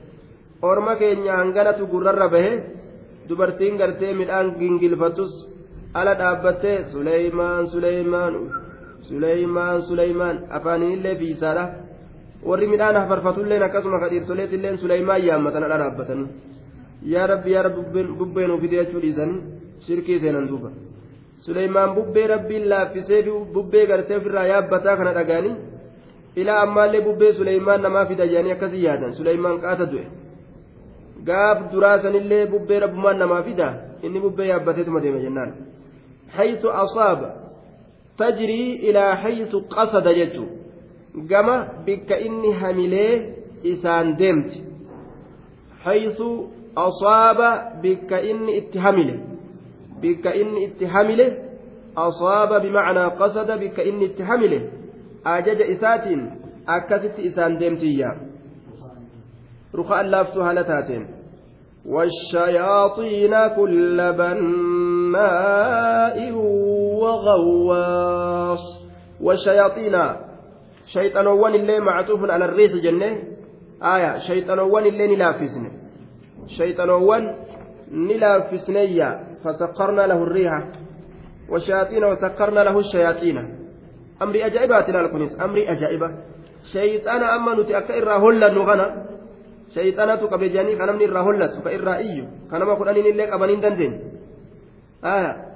[0.62, 2.53] Orma keenya hanganatu gurrarra bahe
[3.29, 5.33] dubartiin gartee midhaan gingilfatus
[5.98, 8.35] ala dhaabbattee suleymaan suleymaan
[9.09, 11.64] suleymaan suleymaan afaaniinillee fiisaadha
[12.48, 16.29] warri midhaan hafarfatulleen akkasuma kadhiirtoleetilleen suleymaan yaammatan ala dhaabbatanii.
[17.12, 19.40] Yaa rabbi yaa rabbi bubbeen ufide jechuu dhiisanii
[19.87, 20.70] shirkii seenan duuba.
[21.44, 23.22] Suleymaan bubbee rabbiin laaffisee
[23.55, 25.55] bubbee gartee ofirraa yaabbataa kana dhagaanii
[26.40, 29.12] ilaa ammaallee bubbee suleymaan namaa fida jedhanii akkasii yaadan.
[29.18, 30.07] Suleymaan qaata du'e.
[31.29, 33.68] Gaaf duraa sanillee bubbee rabbumaan namaa fida.
[34.03, 35.50] Inni bubbee yaabbateetuma deema jennaan.
[36.37, 37.29] Haytu asaaba
[38.16, 40.44] tajrii ilaa haytu qasada jechu.
[41.31, 43.12] Gama bikka inni hamilee
[43.72, 44.59] isaan deemti.
[45.85, 46.29] Haytu
[46.87, 47.48] asaaba
[47.83, 49.14] bikka inni itti hamile
[50.02, 51.36] بك إني اتهمله
[51.96, 54.62] أصاب بمعنى قصد بك إني اتهمله
[55.26, 56.04] أجج إسات
[56.68, 58.16] أكست إسان ديمتيا
[59.74, 61.06] رخاء لافتها لتاتين
[61.86, 66.32] والشياطين كل بناء
[67.02, 68.80] وغواص.
[69.20, 69.96] والشياطين
[70.90, 73.08] shayxanoowwan illee macxuufun ala riixi jenne
[73.80, 75.70] aya shayxanoowwan illee ni laaffisne
[76.56, 77.24] shayxanoowwan
[79.44, 80.61] fasakkarnaa lahu riiha
[81.50, 83.37] والشياطين وسكرنا له الشياطين
[84.22, 86.09] أمري أجائبات الكنيس أمري أجائبة
[86.72, 88.87] شيطان أما نتي أكا إرى هلا نغنى
[89.74, 93.92] شيطانة كبجاني كان من إرى هلا كإرى إيو كان ما قرآن إليك أبنين دندين
[95.05, 95.50] آه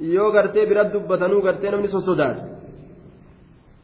[0.00, 2.42] yoo gartee bira dubbatanuu gartee namni sosodaatu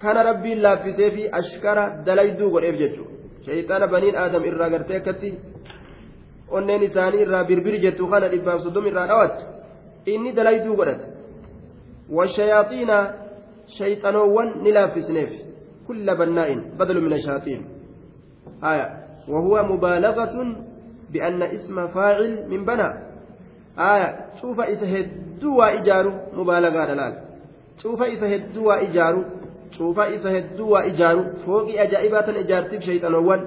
[0.02, 3.14] kana rabbiin laaffisee fi ashkara dalayduu godheef jechuudha
[3.46, 5.30] shayxaana baniin aadam irraa gartee akkatti
[6.50, 9.44] onneen isaanii irraa birbiri jettu kana dhibbaaf soddom irraa dhawattu
[10.12, 11.06] inni dalayduu godhate
[12.10, 12.90] والشياطين
[13.78, 15.30] شيطانوان نلافسنيف
[15.88, 17.64] كل بناء بدل من الشياطين
[18.64, 18.88] آية
[19.28, 20.56] وهو مبالغة
[21.10, 22.88] بأن اسم فاعل من بنى
[23.78, 24.08] آية
[24.40, 27.14] شوف إذا هدوا إجارو مبالغة دلال
[27.82, 29.24] شوف إذا هدوا إجارو
[29.78, 33.40] شوف إذا هدوا إجارو فوق أجائبات إجارتي شيطانوان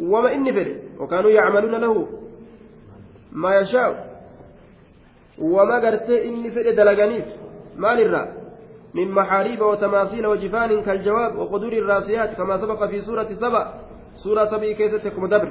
[0.00, 0.68] وما إني فر
[1.00, 2.06] وكانوا يعملون له
[3.32, 4.10] ما يشاء.
[5.38, 7.24] وما قرت إني فر دلقانيف
[7.76, 8.28] مال الرا
[8.94, 13.72] من محاريب وتماثيل وجفان كالجواب وقدور الراسيات كما سبق في سورة سبع
[14.14, 15.50] سورة سبع كيستكم دبر.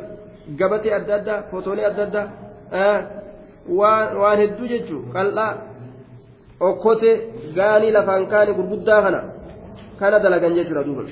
[0.59, 2.23] قبتي أدى فوتوني أدى
[2.73, 3.19] آه.
[3.69, 5.53] hedduu jechuun qal'aa
[6.59, 7.09] okkote
[7.55, 9.21] gaanii lafaan kaane gurguddaa kana
[9.99, 11.03] kana dalagan jechuudha duuba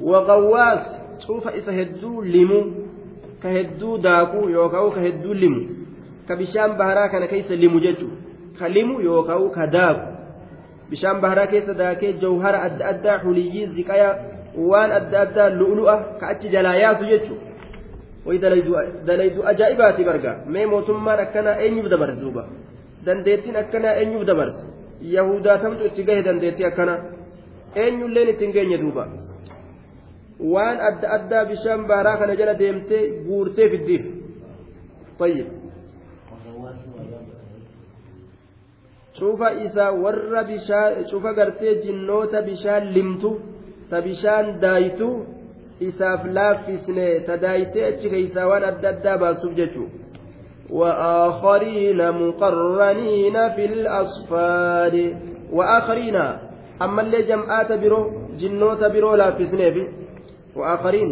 [0.00, 2.60] waqawwaas cuufa isa hedduu limu
[3.42, 5.60] ka hedduu daakuu yookaan ka hedduu limu
[6.28, 8.16] ka bishaan baharaa kana keessa limu jechuudha
[8.58, 10.06] ka limu yookaan ka daaku
[10.90, 14.10] bishaan baharaa keessa daakee jawhara adda addaa xuliyyii ziqaya
[14.70, 17.50] waan adda addaa lu'lu'a ka achi jalaa yaasu jechuudha.
[19.06, 22.42] dalaydu ajaa'ibaati barga mee mootummaan akkanaa eenyuuf dabarse duuba
[23.06, 24.64] dandeettiin akkanaa eenyuuf dabarse
[25.16, 26.94] yahudaatamtu itti gahe dandeettii akkana
[27.74, 29.06] eenyulleen ittiin geenye duuba
[30.54, 34.04] waan adda addaa bishaan baaraa kana jala deemtee guurtee fiddiif
[35.20, 35.46] طيب
[39.18, 43.30] cufa isa warra bishaan cufa gartee jinnoota bishaan limtu
[43.90, 45.08] ta bishaan daayitu
[45.88, 49.88] isaaf laaffisne tadaayitee achi keeysaa waan adda addaa baasuuf jechuu
[50.70, 54.96] وآخرين مقرنين في الأصفاد
[55.52, 56.16] وآخرين
[56.82, 58.00] أما اللي جمعات برو
[58.40, 59.76] جنوت برو لا في سنيف
[60.60, 61.08] وآخرين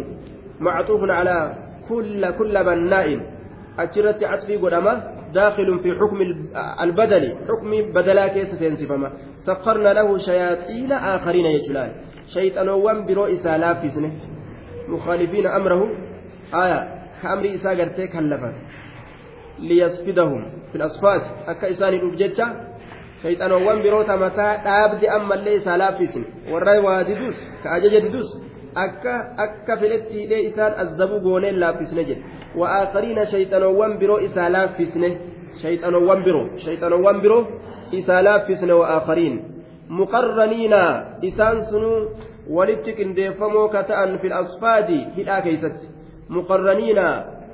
[0.59, 1.55] معطوف على
[1.89, 3.07] كل كل بناء.
[3.79, 4.93] أشرت عطفي قدما
[5.33, 6.19] داخل في حكم
[6.83, 9.09] البدل حكم بدلا كيس تنسفما
[9.45, 11.91] سخرنا له شياطين آخرين يجلال
[12.33, 14.13] شيطان وان برو إسا لا في سنيف
[14.87, 15.81] مخالفين أمره.
[16.53, 16.79] آية
[17.21, 18.53] كأمر إساء قرتي كلفا.
[19.59, 20.41] ليصفدهم.
[20.71, 21.21] في الأصفاد.
[21.47, 22.47] أكا إساني الأبججة
[23.21, 24.49] شيطان وان بروتا متى
[24.85, 27.37] أبدي أما اللي إساء لافسن والرأي واددوس.
[27.63, 28.48] كأجج ددوس.
[30.29, 32.19] لي إسان أزدبو قونين لافسن جد
[32.55, 35.03] وآخرين شيطان وان برو إساء لافسن
[35.61, 37.45] شيطان وان برو شيطان وان برو
[37.93, 39.33] إساء لافسن وآخرين
[39.89, 40.73] مقرنين
[41.27, 41.93] إسان سنو
[42.49, 45.87] walitti qindeeffamoo ka ta'an fi asfaadi hidhaa keeysatti
[46.37, 47.05] muqarraniina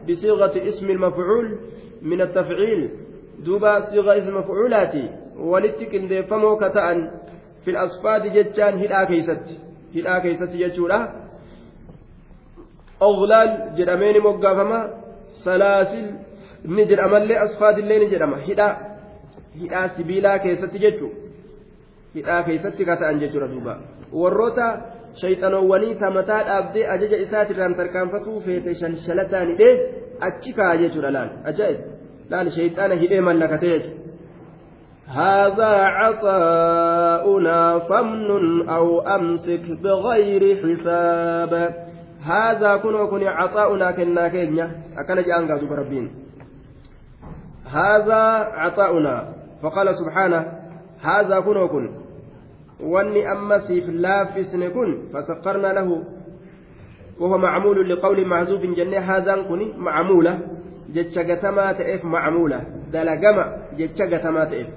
[0.08, 1.50] bisiiqati ismi ilmafcuul
[2.02, 2.84] min attafciil
[3.46, 5.04] duuba siiqa ismi mafcuulaati
[5.52, 7.02] walitti qindeeffamoo ka ta'an
[7.66, 9.60] fi asfaadi jechaan hidhaa keeysatti
[9.96, 11.00] hidhaa keeysatti jechuudha
[13.08, 14.80] oglaal jedhamee ni moggaafama
[15.46, 16.08] salaasil
[16.76, 18.74] ni jedhamallee asfaadillee ni jedhama hidhaa
[19.62, 21.12] hidhaa sibiilaa keessatti jechuu
[22.16, 23.76] hidhaa keessatti ka ta'an jechuudha duuba
[24.22, 24.70] warroota
[25.22, 29.76] shayxanoowwanii tamataa dhaabdee ajaja isaatirraan tarkaanfatuu feete shalshalataan hidhee
[30.30, 31.80] achi kaa'a jechuudha laal ajaa'ib
[32.34, 34.05] laal shayxaana hidhee mallakatee jechuudha.
[35.08, 41.74] هذا عطاؤنا فمن أو أمسك بغير حساب.
[42.26, 44.72] هذا كن وكن عطاؤنا كنا كينيا.
[44.98, 46.10] أكن جاءن قادوا بربين
[47.72, 48.22] هذا
[48.54, 49.34] عطاؤنا.
[49.62, 50.46] فقال سبحانه
[51.02, 51.58] هذا كن.
[51.58, 51.90] وكن
[52.76, 56.04] wanni amma siif laaffisne kun fasakkarnaa lahu
[57.20, 59.00] وهو معمول لقول محذوف جنة.
[59.00, 60.40] هذا كن معمولة.
[60.94, 62.62] جتشجتما تئف معمولة.
[62.94, 63.46] دلجمع
[63.78, 64.68] جتشجتما تئف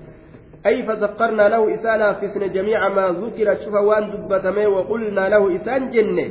[0.69, 6.27] أي فسخرنا له إسانا فسن جميع ما ذكر شوف وان دبتمي وقلنا له إسان جنة.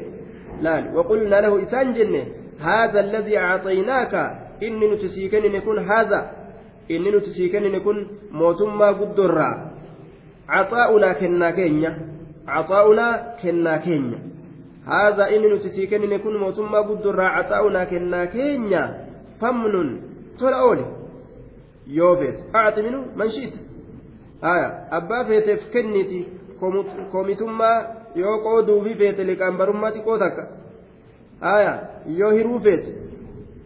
[0.61, 2.23] لا وقلنا له إسان جنة.
[2.61, 4.13] هذا الذي أعطيناك
[4.63, 6.31] إني نتسيكن نكون هذا.
[6.91, 7.97] إني نتسيكن نكون
[8.31, 9.49] موتما قدرا
[10.49, 11.91] عطاؤنا كنا كينيا.
[12.47, 13.07] عطاؤنا
[13.43, 14.19] كنا كينيا.
[14.87, 18.83] هذا إني نتسيكن نكون موتما قدرا عطاؤنا كنا كينيا.
[19.41, 20.01] فمن
[20.39, 20.85] ترى أولي.
[21.87, 23.66] يوفيت أعطي منه من شئت.
[24.43, 26.25] أبا فيتف كنتي
[27.11, 30.43] كوميتما yoo qooduufi feete liqaan barummaa xiqqoo takka
[32.19, 32.91] yoo hiruu feete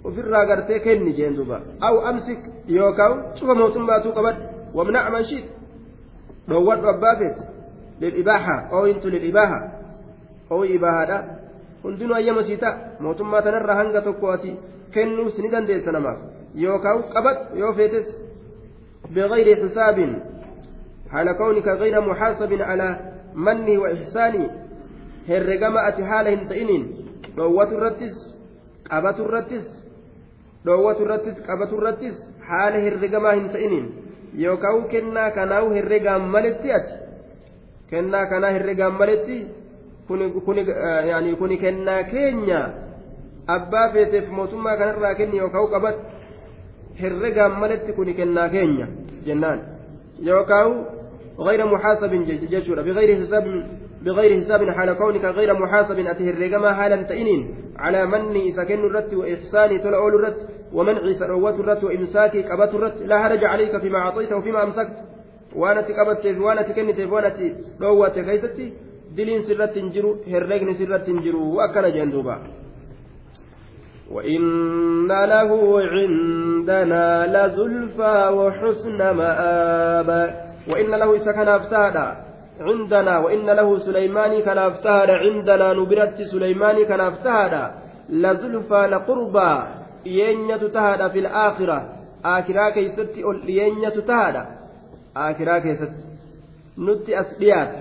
[0.03, 2.39] ofirraa gartee kenni jeen duba aw amsik
[2.77, 4.43] yookaan cufa mootummaatuu qabadhu
[4.77, 5.45] wamnac man shiit
[6.49, 7.41] dhoowwadhu abbaa feete
[8.01, 9.59] lil'ibaaha ooyintu lil'ibaaha
[10.55, 11.17] ooyi ibaahaadha
[11.83, 14.51] hundinuu ayyama sii ta'a mootummaa tanarraa hanga tokko ati
[14.93, 16.19] kennuus ni dandeessa namaaf
[16.65, 18.07] yookaan qabadhu yoo feetes
[19.15, 19.97] بغير حساب
[21.12, 22.88] حال كونك غير محاسب على
[23.34, 24.50] مني وإحساني
[25.26, 26.84] herregama ati haala hin ta'iniin
[27.36, 28.16] dhoowwatu irrattis
[28.90, 29.66] qabatu irrattis
[30.66, 32.16] dhoowwatu irrattis qabatu irrattis
[32.48, 33.86] haala herregamaa hin ta'iniin
[34.44, 36.94] yookaan kennaa kanaahu herregaan maletti ati
[37.90, 39.38] kennaa kanaa herregaan maletti
[41.38, 42.60] kuni kennaa keenya
[43.56, 46.00] abbaa feeteef mootummaa kanarraa kenni yookaan qabatu
[47.00, 48.86] herregaan maletti kuni kennaa keenya
[49.26, 49.60] jennaan
[50.30, 50.76] yookaan
[51.39, 52.11] غير محاسب
[52.51, 53.43] ججورا بغير حساب
[54.01, 57.55] بغير حساب حال كونك غير محاسب أتهرجما حالا تئنين.
[57.77, 60.37] على مني سكن الرت وإحساني تلأول الرت
[60.73, 64.97] ومنع سروات الرت وإمساكي كبت الرت لا هرج عليك فيما أعطيت وفيما أمسكت.
[65.55, 67.29] وأنا تكبت وأنا تكنت وأنا
[67.79, 68.73] تلوت كيستي
[69.17, 72.35] دلين سرت تنجرو هرجن سرت تنجرو وأكن جندوبا.
[74.13, 80.09] وإن له عندنا لزلفى وحسن مآب.
[80.69, 82.15] وإن له سكن أفتادا
[82.59, 87.71] عندنا وإن له سليمان كان أفتادا عندنا نبرت سليمان كان أفتادا
[88.09, 89.63] لزلفى لقربى
[90.05, 91.89] ينية تهدى في الآخرة.
[92.25, 94.43] آخرة كيست ينية تهدى.
[95.17, 95.93] آخرة كيست.
[96.77, 97.73] نت أسبيات.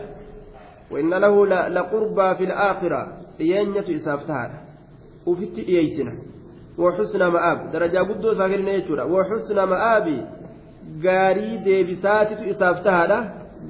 [0.91, 3.09] وإن له لقربى في الآخرة
[3.41, 3.89] ينية
[5.33, 6.13] ufitti dhiyeeysina
[6.83, 9.05] wxusna ma'aab darajaa guddoo isaa kenne jechuudha.
[9.15, 10.17] Wxusna ma'aabi
[11.05, 13.19] gaarii deebisaatitu isaaf tahaadha.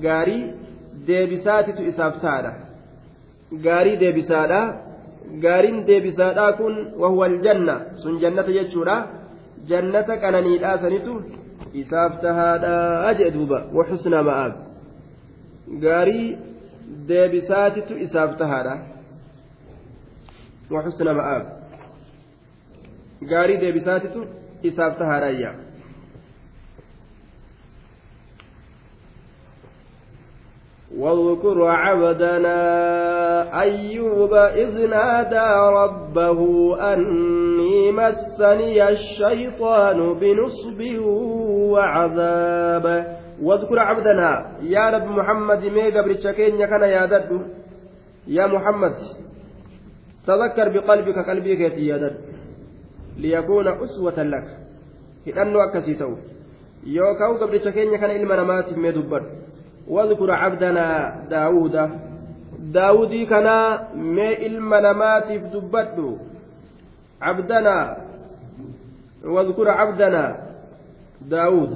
[0.04, 0.44] Gaarii
[1.08, 2.52] deebisaatitu isaaf tahaadha.
[3.66, 4.60] Gaarii deebisaadha.
[5.44, 7.74] Gaariin deebisaadhaa kun wahuwa aljanna.
[8.02, 8.96] Sun jannata jechuudha.
[9.70, 11.12] Jannata qananiidhaa sanitu
[11.82, 13.58] isaaf tahaadhaa jee duuba.
[13.78, 14.52] Wxusna ma'aab
[15.84, 16.38] gaarii
[17.08, 18.74] deebisaatitu isaaf tahaadha.
[20.70, 21.44] Waxusna ma'aab
[23.30, 24.20] gaarii deebisaatitu
[24.68, 25.56] isaaf tahaadha ayyaa
[30.98, 32.60] واذكر عبدنا
[33.60, 35.48] أيوب إذ نادى
[35.82, 36.40] ربه
[36.92, 40.80] أني مسني الشيطان بنصب
[41.72, 47.46] وعذاب واذكر عبدنا يا رب محمد ميغا بريتشاكين كان يا دد
[48.26, 48.94] يا محمد
[50.26, 52.16] تذكر بقلبك قلبك يا دد
[53.16, 54.48] ليكون أسوة لك.
[55.26, 56.12] هدأنو أكسيتو
[56.86, 59.22] يوكاو قبريتشاكين كان إلما نماتي ميدبر
[59.88, 60.86] واذكر عبدنا
[61.30, 61.76] داود.
[62.58, 63.44] داودي كان
[64.14, 66.16] ما إلما دبدو
[67.22, 67.96] عبدنا
[69.24, 70.24] واذكر عبدنا
[71.20, 71.72] داود.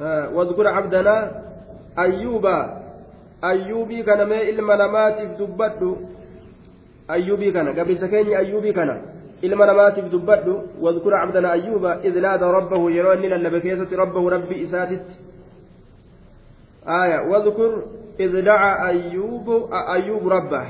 [0.00, 1.42] آه واذكر عبدنا
[1.98, 2.46] أيوب.
[3.44, 5.96] أيوبي كان ما إلما دبدو
[7.10, 9.02] أيوبي كان قبل سكيني أيوبي كان
[9.42, 14.64] ilma namaatiif dubbadhu wadkura cabdana ayyuuba id naada rabbahu yeroo inni lallabe keessatti rabbahu rabbi
[14.64, 15.14] isaatitti
[16.86, 17.82] آية واذكر
[18.20, 20.66] إذ دعا أيوب أيوب ربه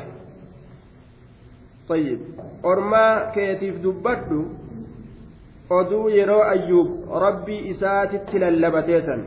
[1.88, 2.20] طيب
[2.64, 4.44] أرما كيتيف دبدو
[5.70, 9.22] oduu yeroo ayyuub rabbii isaatitti lallabateesan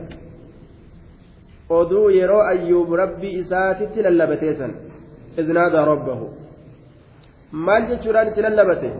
[1.68, 4.72] oduu yeroo ayyuub rabbii isaatitti lallabateesan
[5.36, 6.39] iznaadaa rabbahu
[7.52, 8.90] maal jechuudhaan itti lallabate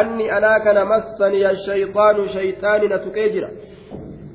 [0.00, 3.48] anni anaa kana massaniya shayxaanu shayxaani na tuqee jira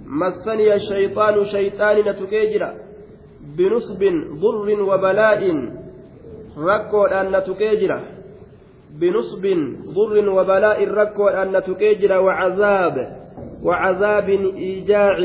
[0.05, 2.69] massaniya shayxaanu shayxaani na tuqee jira
[3.57, 3.99] بنصب
[4.41, 5.41] ضر وبلاء
[6.57, 8.01] ركو أن تكيجرا
[8.99, 9.43] بنصب
[9.95, 12.95] ضر وبلاء ركو أن تكيجرا وعذاب
[13.63, 15.17] وعذاب إيجاع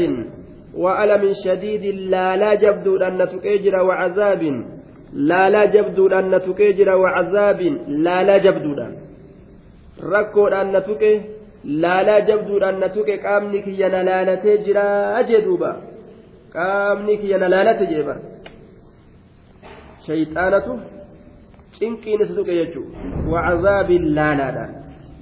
[0.74, 3.82] وألم شديد لا لا جبد أن تكيجرا
[5.18, 8.78] وعذاب لا لا جبد أن تكيجرا وعذاب لا لا جبد
[10.02, 11.14] ركو أن تكي
[11.64, 15.72] لا لا جبد أن تكي قامنك ينالالتي جرا أجدوبا
[16.52, 18.20] qaamni kiyya na laalate jee bara
[20.06, 20.72] shayxaanatu
[21.78, 22.98] cinqiin isa tuqe jechuudha
[23.32, 24.72] wacazaabiin laalaadhaan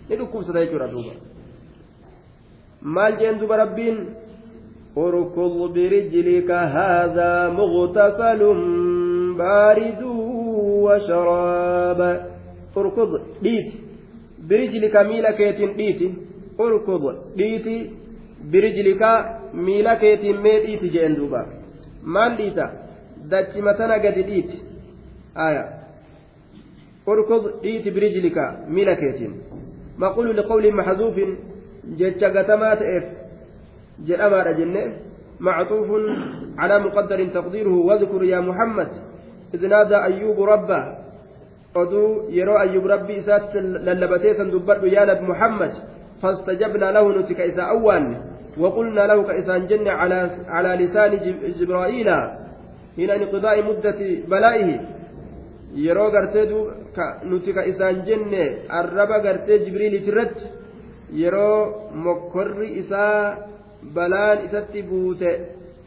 [0.08, 1.14] ni dhukkubsata jechuudha duuba
[2.94, 3.98] maal jeen duba rabbiin
[4.96, 8.40] اركض برجلك هذا مغتسل
[9.38, 10.02] بارد
[10.84, 12.00] وشراب.
[12.76, 13.12] اركض
[13.42, 13.68] ديت
[14.48, 15.40] برجلك ميلك
[15.76, 16.00] ديت
[16.60, 17.04] اركض
[17.36, 17.66] ديت
[19.64, 21.40] mee dhiiti jeen duuba
[22.14, 22.64] maal dhiita
[23.30, 24.58] dachima tana gadi dhiiti
[25.36, 25.64] آية
[27.08, 29.20] اركض إيت برجلك ملكة
[29.98, 31.16] مقول لقول محذوف.
[31.98, 33.04] جتش قتمات إف
[34.06, 34.84] جلما جنة
[35.40, 35.88] معطوف
[36.58, 37.74] على مقدر تقديره.
[37.88, 38.90] واذكر يا محمد.
[39.54, 40.82] نادى أيوب ربه
[42.32, 45.72] yeroo ayyub rabbii isaatti lallabatee san dubbadhu yaa nabi muhammad
[46.22, 48.16] فاستجبنا له نتك إذا أوان
[48.58, 51.12] وقلنا له كإسان جن على على لسان
[51.60, 52.08] جبرائيل
[52.98, 54.80] هنا انقضاء مدة بلائه
[55.76, 56.48] gartee
[57.28, 60.46] nuti ka isaan jenne arraba gartee jibriiliti irratti
[61.12, 63.36] yeroo mokkorri isaa
[63.94, 65.30] balaan isatti buute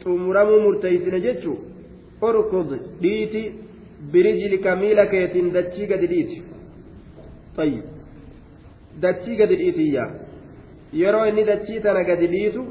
[0.02, 1.52] xumuramuu murteeysine jechu
[2.20, 2.70] orkud
[3.02, 3.42] dhiiti
[4.12, 6.42] birijilika miila keetiin dachii gadi dhiiti.
[7.56, 7.84] Tayyib.
[9.02, 10.04] Dachii gadi dhiitiyya
[10.92, 12.66] yeroo inni dachii tana gadi dhiitu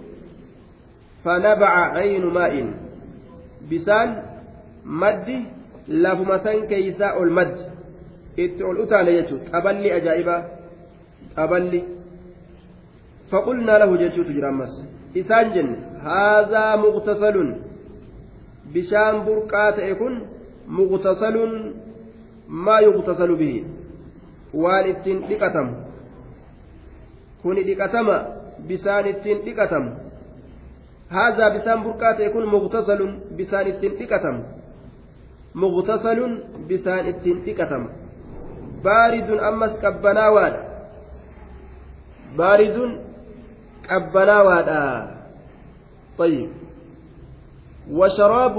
[1.23, 2.69] fanabaca caynu maa'in
[3.69, 4.09] bisaan
[4.83, 5.37] maddi
[5.87, 7.63] lafuma san keeysaa ol maddi.
[8.37, 10.41] Itti ol utaale jechuudha xaballi ajaa'ibaa
[11.35, 11.83] xaballi.
[13.31, 14.73] Faqulnaa lahu jechuutu jira ammas.
[15.15, 17.68] Isaan jenne haazaa muqtasalun
[18.74, 20.14] bishaan burqaa ta'e kun
[20.68, 21.36] مغتسل
[22.48, 23.64] ما يغتسل به
[24.62, 25.72] waan ittiin dhiqatamu
[27.42, 28.16] kuni dhiqatama
[28.68, 29.90] bisaan ittiin dhiqatamu
[31.14, 34.40] haazaa bisaan burqaa ta'e kun muqtasalun bisaan ittiin dhiqatamu
[35.62, 36.32] muqtasalun
[36.68, 37.88] bisaan ittiin dhiqatamu
[38.84, 40.61] baaridun ammas qabbanaawaadha
[42.38, 42.90] baaridun
[43.88, 44.80] qabbanaawaadha
[46.18, 46.50] طيب
[47.93, 48.55] وشراب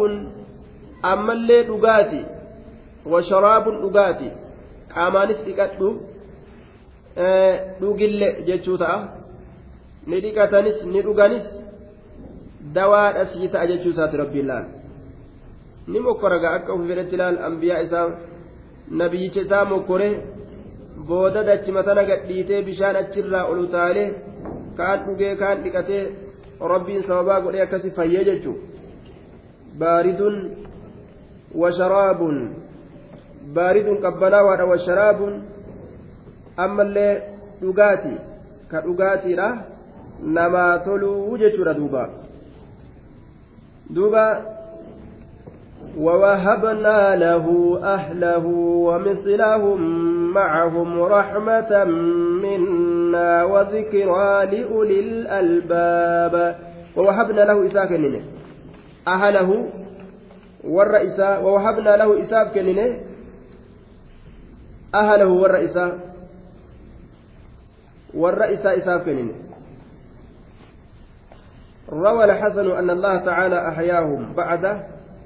[5.46, 5.88] dhiqadhu
[7.80, 8.98] dhugille jechuu ta'a
[10.06, 11.46] ni dhiqatanis ni dhuganis
[12.74, 14.66] dawaadha sii ta'a jechuu isaati rabbiin laal
[15.88, 18.06] ni mokkoragaa akka ufi fedhetti laal ambiyaa isaa
[19.00, 20.08] nabiyyicha isaa mokkore
[21.08, 24.08] booda dachima tana gadhiitee bishaan achirraa ol utaalee
[24.78, 26.02] kaan dhugee kaan dhiqatee
[26.74, 28.56] rabbiin sababaa godhee akkasi fayyee jechuu
[29.78, 30.50] baaridun
[31.54, 32.20] وشراب.
[33.54, 35.20] بارد قبلاوة وشراب.
[36.58, 37.22] أما اللي
[37.60, 38.18] dhugaatii
[38.70, 39.56] ka dhugaatiidha
[40.22, 42.08] namaa toluu jechuudha duuba
[43.90, 44.42] duuba
[45.98, 47.46] ووهبنا له
[47.82, 48.46] أهله
[48.86, 49.80] ومثلهم
[50.32, 51.84] معهم رحمة
[52.42, 56.56] منا وذكرى لأولي الألباب.
[56.96, 57.92] ووهبنا له إساك
[59.14, 59.50] أهله
[61.96, 63.00] lahu isaaf kennine
[64.92, 65.96] ahalahu warra isaa
[68.14, 69.34] warra isaa isaaf kennine
[71.90, 74.64] روى الحسن أن الله تعالى أحياهم بعد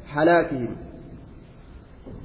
[0.09, 0.73] حلاكهم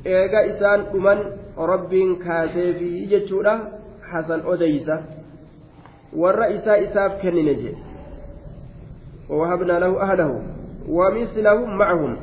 [0.06, 1.20] eega isaan dhuman
[1.60, 3.68] rabbiin kaaseefi jechuudha
[4.00, 5.04] hasan odeysa
[6.16, 7.90] warra isaa isaaf kennine jedhe
[9.30, 10.42] ووهبنا له أهله
[10.90, 12.18] ومثلهم معهم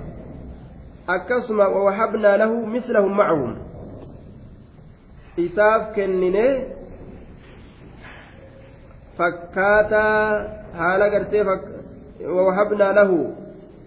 [1.07, 3.55] wawahabnaa lahu mislahum macahum
[5.39, 6.67] isaaf kennine
[9.15, 11.47] fakkaataa haala gartee
[12.27, 13.19] wawahabnaa lahu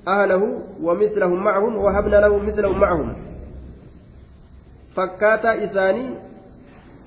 [0.08, 0.48] ahlahu
[0.80, 3.10] ومثلهم معهم ووهبنا له مثلهم معهم
[5.64, 6.16] isaanii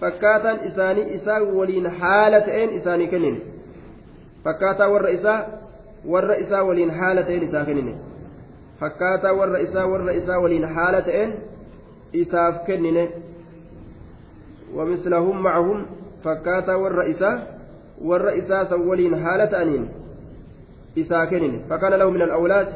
[0.01, 3.41] fakkaataan isaanii isaa waliin haala ta'een isaanii kennine
[4.45, 5.62] fakkaataa warra isaa
[6.07, 7.95] warra isaa waliin haala ta'een isaa kennine
[8.81, 11.35] fakkaataa warra isaa warra isaa waliin haala ta'een
[12.13, 13.09] isaaf kennine
[14.75, 15.87] wamislahum macahum
[16.25, 17.37] fakkaataa warra isaa
[18.05, 19.91] warra isaa san waliin haala ta'aniin
[20.97, 22.73] isaa kennine fakkaana lahu min alawlaad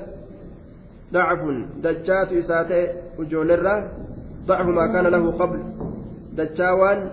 [1.12, 2.84] dacfun dachaatu isaa ta'e
[3.18, 3.80] ujoollerraa
[4.46, 5.60] ضعف ما كان له قبل
[6.38, 7.10] دجاوان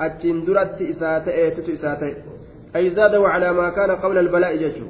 [0.00, 2.16] أتشين درت إساتة تتو إساتة
[2.76, 4.86] أي زادوا على ما كان قبل البلاء ججو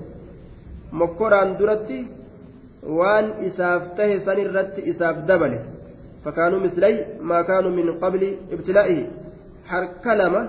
[0.92, 1.98] mokkoraan duratti
[2.98, 5.58] waan isaaf tahe san irratti isaaf dabale
[6.24, 6.94] fakaanuu mislay
[7.28, 9.04] maa kaanuu min qabli ibtilaa'ihi
[9.72, 10.42] harka lama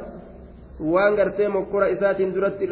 [0.94, 2.66] waan gartee mokkora isaatiin duratti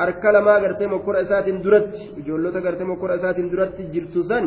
[0.00, 4.46] harka lamaa gartee mokkora isaatiin duratti ijoollota gartee mokkora isaatiin duratti jirtu san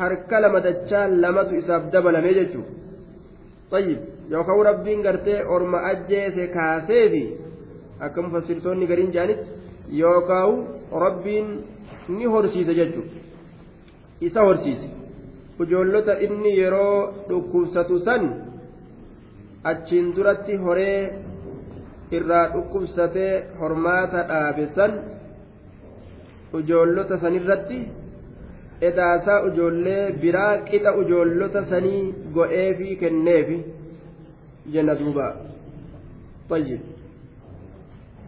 [0.00, 2.72] harka lama dachaa lamatu isaaf dabalame jechuudha
[3.72, 4.00] tayyib
[4.32, 7.22] yookaan rabbiin gartee orma ajjeese kaasee fi
[8.04, 9.48] akka mufassirtoonni gariin jaanitti
[10.02, 10.56] yookaan
[11.04, 11.46] rabbiin.
[12.16, 13.18] Ni horsiise jechuudha.
[14.28, 14.88] isa horsiise
[15.64, 16.98] ijoollota inni yeroo
[17.28, 18.22] dhukkubsatu san
[19.70, 21.00] achiin duratti horee
[22.18, 24.92] irraa dhukkubsatee hormaata dhaabe san
[26.60, 27.78] ijoollota sanirratti
[28.88, 32.02] edaasaa ujoollee biraa qixa ujoollota sanii
[32.34, 33.58] godheefi kenneefi
[34.72, 35.26] jenna duuba
[36.50, 36.80] طيب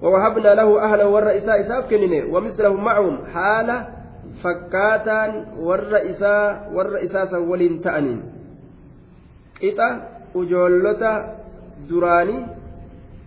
[0.03, 3.87] ووهبنا له أهلا والرئيساء إساف كنني ومثلهم معهم حالة
[4.43, 5.23] فكاتا
[5.59, 8.21] والرئيساء والرئيساء ولين تأنين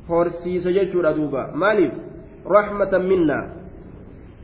[0.08, 1.94] horsiise jechuudha duuba maaliif
[2.46, 3.38] rahmatan minna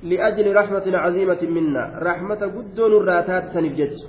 [0.03, 4.07] liajli rahmatin caziimatin minna rahmata guddoo nurraa taate saniif jecha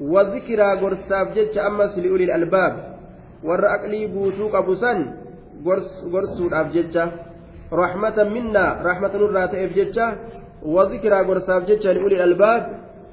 [0.00, 2.74] wazikiraa gorsaaf jecha ammas liulil albaab
[3.44, 5.23] warra aqlii guutuu qabu san
[5.64, 7.04] gorsuudhaaf jecha
[7.72, 10.06] rahmatan minna rahmata nurraa ta'eef jecha
[10.76, 12.62] wazikiraa gorsaaf jecha liulil albaab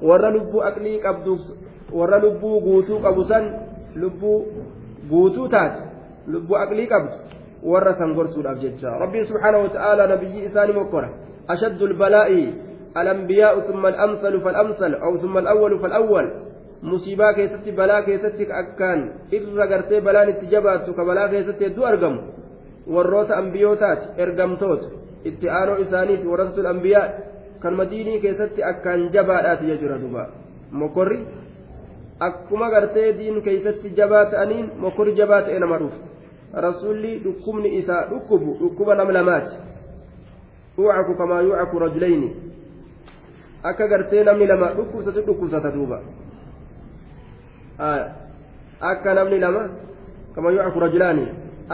[0.02, 1.40] warra lubbuu aqlii qabduuf
[1.92, 3.44] warra lubbuu guutuu qabu san
[3.96, 4.38] lubbuu
[5.08, 5.80] guutuu taate
[6.26, 7.16] lubbuu aqlii qabdu
[7.72, 11.08] warra san gorsuudhaaf jecha rabbiin subhaanahu wata'aalaa nabiyyi isaanii mokkora
[11.48, 12.44] ashaddu lbalaa'i
[12.92, 16.26] الأنبياء ثم الأمثل فالأمثل أو ثم الأول فالأول
[16.82, 22.20] musiibaa keessatti balaa keessatti akkaan irra gartee balaan itti jabaattu ka balaa keessatti hedduu argamu
[22.86, 24.86] warroota ambiyootaati ergamtoota.
[25.24, 27.08] Itti aanoo isaaniiti warrasatul ambiyaa
[27.60, 30.26] kan madiinii keessatti akkaan jabaadhaati jechuudha duba
[30.70, 31.26] mokorri
[32.20, 36.00] akkuma gartee diin keeysatti jabaa ta'aniin mokorri jabaa ta'e nama dhufu.
[36.54, 39.56] Rasuulli dhukkubni isaa dhukkubu dhukkuba nam lamaati.
[40.78, 42.32] Yuucaku kamaa yuucaku rajulayni
[43.62, 46.00] akka gartee namni lama dhukkubsatu dhukkubsata duuba.
[48.80, 49.68] Akka namni lama
[50.34, 51.26] kamaa yuucaku rajulaani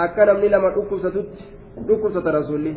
[0.04, 1.44] akka namni lama dhukkubsatutti
[1.88, 2.76] dhukkubsata rasuulli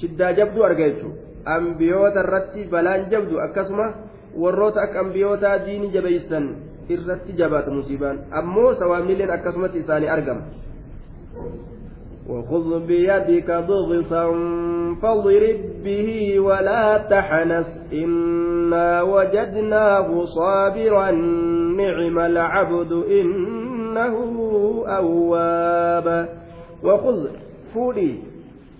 [0.00, 3.86] shiddaa jabduu arga jechuudha ambiyoota irratti balaan jabdu akkasuma
[4.44, 6.48] warroota akka ambiyootaa diini jabeeysan
[6.96, 10.42] irratti jabaata musiibaan ammoo sawaabnileen akkasumatti isaanii argama
[12.28, 14.24] وخذ بيدك ضغثا
[15.02, 21.10] فاضرب به ولا تحنث إنا وجدناه صابرا
[21.80, 22.92] نعم العبد
[23.92, 24.14] إنه
[24.86, 26.28] أواب
[26.84, 27.28] وخذ
[27.74, 28.12] فودي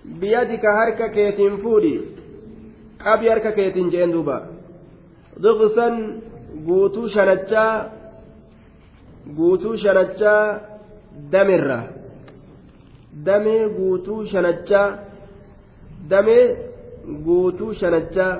[0.05, 2.01] بيدك هركة كيتين فودي
[3.01, 4.39] أبي هركة كيتين جندوبا
[5.43, 5.95] diqsan
[6.67, 7.75] guutuu shanachaa
[9.37, 10.61] guutuu shanachaa
[11.33, 11.79] damirra
[13.27, 14.89] damee guutuu shanachaa
[16.11, 16.45] damee
[17.27, 18.33] guutuu shanachaa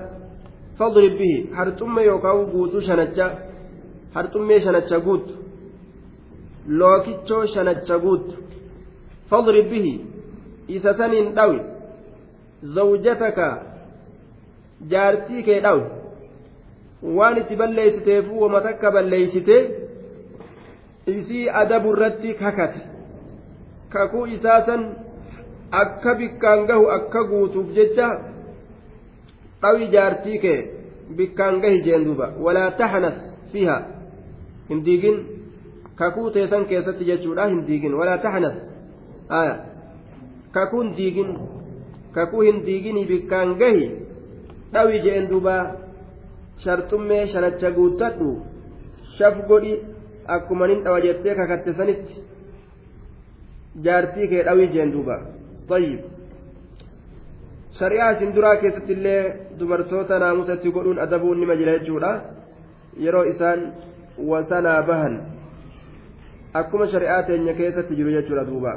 [0.79, 3.31] fadrib bihi harxumme yookaan guutuu shanachaa
[4.15, 5.35] harxummee shanacha guutu
[6.69, 8.37] lookichoo shanacha guutu
[9.31, 9.95] fadrib bihi
[10.69, 11.61] isa saniin dhawi
[12.75, 13.49] zawjataka
[14.91, 15.85] jaartii kee dhawi
[17.19, 19.57] waan itti balleessiteefuu wama takka balleessite
[21.07, 22.81] isii adabu irratti kakate.
[23.93, 24.83] Kakuu isaa san
[25.71, 28.09] akka bikkaan gahu akka guutuuf jecha
[29.63, 30.61] dhawi jaartii kee
[31.17, 32.27] bikkaan gahi jeen duuba.
[32.45, 33.15] Walaa taxnas
[33.53, 33.77] fiha
[34.69, 35.19] hin diigin
[40.53, 41.31] kakuu hin diigin
[42.13, 43.87] kakuu hin diiginii bikkaan gahi
[44.73, 45.57] dhawi jeen duuba
[46.65, 48.31] sharxummee shanacha guuttadhu
[49.19, 49.75] shaf godhi
[50.37, 52.15] akkuma nin dhawa jettee kakatte sanitti
[53.85, 55.17] jaartii kee dhawii jeen duuba
[55.69, 56.01] tayyib
[57.79, 59.23] shari'aa isin duraa keessatti illee
[59.59, 62.11] dubartoota naamusatti godhuun adabuun nima jira jechuudha
[63.05, 63.61] yeroo isaan
[64.31, 65.15] wasanaa bahan
[66.55, 68.73] akkuma shari'aa teenya keessatti jiru jechuudha duuba.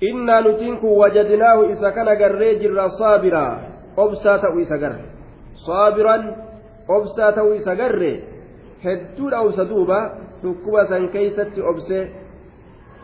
[0.00, 3.60] Innaa nutiin kun wajadnaahu isa kana garree jirra saabiraa
[3.96, 5.04] obsaa ta'u isa garre
[5.66, 6.24] saabiran
[6.88, 8.12] obsaa ta'u isa garre
[8.84, 10.00] hedduudha obsa duuba.
[10.42, 12.02] Dhukkuba san keeysatti obsee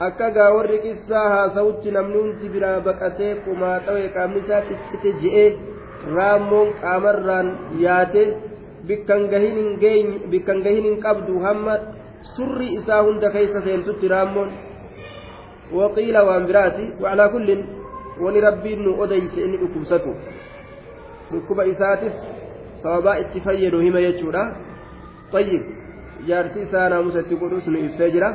[0.07, 5.49] akka gaa warri qissaa haasawutti namni hundi biraa baqatee qumaa xawee qaamni isaa ciccite je'ee
[6.17, 7.49] raammoon qaamarraan
[7.85, 8.23] yaate
[8.89, 9.29] bikkan
[10.65, 11.75] gahin hin qabdu hamma
[12.35, 14.51] surri isaa hunda keeysa seentutti raammoon.
[15.73, 17.49] وقيل وان براتي وعلى كل
[18.21, 20.13] وني ربي انه اوديس اني دكوبساتو
[21.33, 22.15] دكوبا اساتس
[22.83, 24.43] سببا اتفيدو هما يجودا
[25.33, 25.63] طيب
[26.29, 28.31] جارتي سانا مساتي قدوس نو يسجرا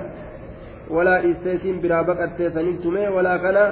[0.95, 3.65] ولا استيسين برا بقتي سنتمه ولا كنا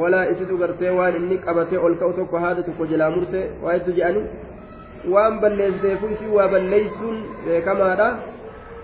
[0.00, 3.92] ولا isitu gartee waan inni qabatee ol ka'u tokko haada tokko jalaa murte waa itti
[3.98, 4.20] je'ani
[5.06, 8.08] waan balleessiteefu isin waa balleeysuun beekamaadha.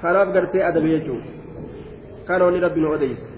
[0.03, 1.29] Kanaaf gartee adabe jechuudha.
[2.27, 3.35] Kanoonni rabbi nu odeyse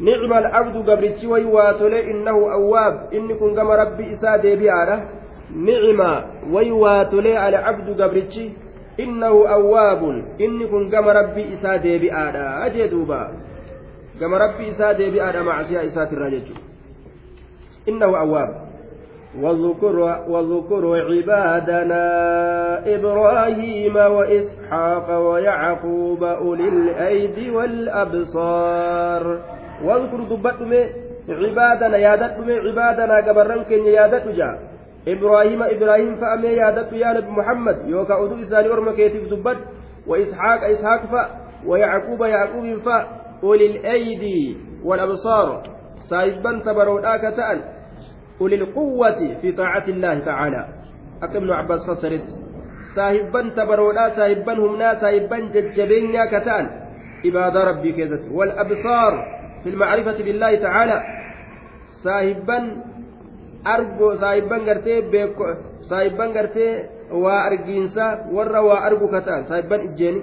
[0.00, 3.12] nicma al'abdu gabrichi way waa tole innahu awwaab.
[3.12, 4.96] Inni kun gama rabbi isaa deebi'aadha.
[5.54, 8.54] Nicma way waa tole al'abdu gabrichi
[8.96, 10.24] innahu awwaabun.
[10.38, 13.30] Inni kun gama rabbi isaa deebi'aadha ajee duuba.
[14.20, 16.60] Gama rabbi isaa deebi'aadha macsiyaa isaatirraa jechuudha.
[17.86, 18.69] Innahu awwaab.
[19.38, 22.04] واذكر, واذكر عبادنا
[22.94, 29.40] إبراهيم وإسحاق ويعقوب أولي الأيدي والأبصار.
[29.84, 30.74] واذكر دبتم
[31.28, 34.58] عبادنا يادتم عبادنا قبرنك يادت جا.
[35.08, 37.88] إبراهيم إبراهيم فأمي يادت يا نبي محمد.
[37.88, 39.58] يوكا أدو إساني ورمك يتف دبت.
[40.06, 41.26] وإسحاق إسحاق فأ.
[41.66, 43.06] ويعقوب يعقوب فأ.
[43.42, 45.62] أولي الأيدي والأبصار.
[46.10, 47.79] سايبا تبروداك تأن
[48.40, 50.68] أولي القوة في طاعة الله تعالى
[51.22, 52.26] أكمل عباس فسرت
[52.94, 56.66] saahibban humnaa saahibban jajjabeenyaa kataan
[57.22, 59.14] ibaada rabbii keessatti wal absaar
[59.62, 60.96] fi lmacrifati billaahi tacaala
[62.02, 62.64] saahibban
[63.74, 65.46] argo saahibban gartee beeko
[65.90, 66.72] saahibban gartee
[67.24, 68.04] waa argiinsa
[68.36, 70.20] warra waa argu kataan saahibban ijjeeni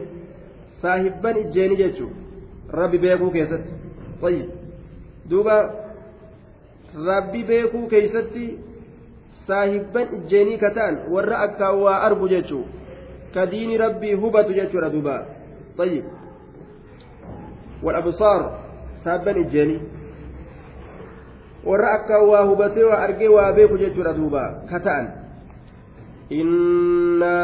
[0.81, 2.11] saahibban ijjeeni jechuu
[2.81, 3.73] rabbi beekuu keessatti
[4.21, 4.47] tayyib
[5.29, 5.55] duuba
[7.05, 8.59] rabbi beekuu keeysatti
[9.47, 12.65] saahibban ijjeenii kataan warra akkaan waa argu jechuu
[13.33, 15.25] ka diini rabbii hubatu jechuudha duuba
[15.77, 16.05] tayyib
[17.83, 18.41] والأبصار
[19.03, 19.81] saabban ijjeenii
[21.65, 25.07] warra akkaan waa hubatee waa argee waa beeku jechuudha duuba ka ta'an
[26.31, 27.37] إنا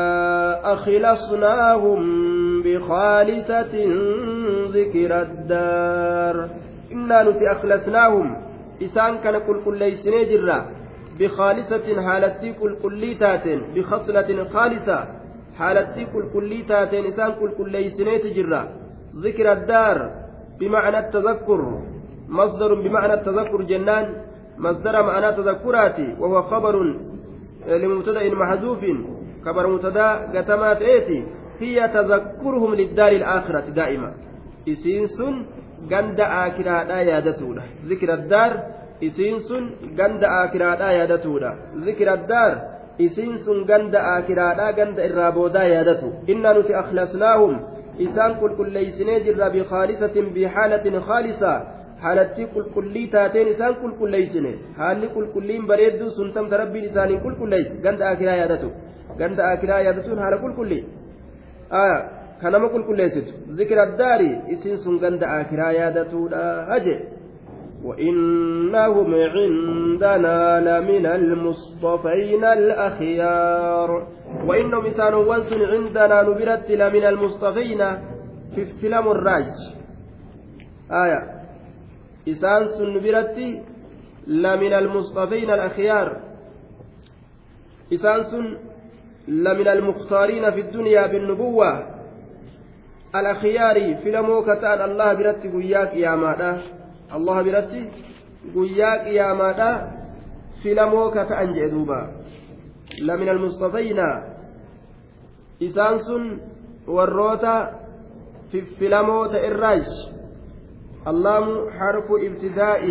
[0.73, 2.01] أخلصناهم
[2.63, 3.75] بخالصة
[4.75, 6.49] ذكر الدار
[6.91, 8.42] إنا نتي أخلصناهم
[11.19, 15.07] بخالصة حالتي كل كل تاتين بخصلة خالصة
[15.57, 18.61] حالتي كل كل تاتين إسان كل كل ليسني تجرا
[19.15, 19.97] ذكر الدار
[20.59, 21.81] بمعنى التذكر
[22.29, 24.05] مصدر بمعنى التذكر جنان
[24.57, 26.75] مصدر معنى تذكراتي وهو خبر
[27.67, 28.79] لمبتدأ محذوف
[29.45, 31.23] خبر مبتدأ قتمات إيتي
[31.59, 34.13] هي تذكرهم للدار الآخرة دائما
[34.69, 35.45] إسين سن
[37.89, 38.51] ذكر الدار
[39.03, 39.63] إسين سن
[39.99, 41.51] غند آكرادا يادتودا
[41.87, 42.51] ذكر الدار
[43.01, 47.53] إسين سن غند آكرادا غند إرابودا يادتو إنا نتي أخلصناهم
[48.01, 51.53] إسان كل كل ليسني جرى بخالصة بحالة خالصة
[52.03, 58.35] haalatti qulqullii taateen isaan qulqulleeysine haalli qulqulliin bareedduu sun tamta rabbiin isaanii qulqulleeyse ganda akiraa
[58.41, 58.71] yaadatu
[59.21, 60.81] ganda akiraa yaadatuun haala qulqullii
[62.43, 66.97] ka nama qulqulleessitu zikira daari isin sun ganda akiraa yaadatuudha haje
[67.83, 74.07] وإنهم عندنا لمن المصطفين الأخيار
[74.47, 77.81] وإنهم إسان وانسن عندنا نبرت لمن المصطفين
[78.55, 79.51] في فيلم الراج
[80.91, 81.21] آية
[83.03, 83.59] biratti
[84.27, 86.09] lamina almustafiina alakhiyaar
[87.89, 88.57] isaan sun
[89.27, 91.92] lamina almukhtaariina fi ddunyaa binnubuwwa
[93.13, 96.51] alakhiyaari filamoo ka ta'an allah biratti guyyaa qiyaamaadha
[97.17, 97.81] allah biratti
[98.53, 99.69] guyyaa qiyaamaadha
[100.63, 101.99] filamoo ka ta'an jedhe duuba
[103.01, 104.07] lamina almustafiina
[105.59, 106.41] isaan sun
[106.87, 107.53] warroota
[108.79, 109.85] filamoota irraaj
[111.07, 112.83] اللام حرف ابتداء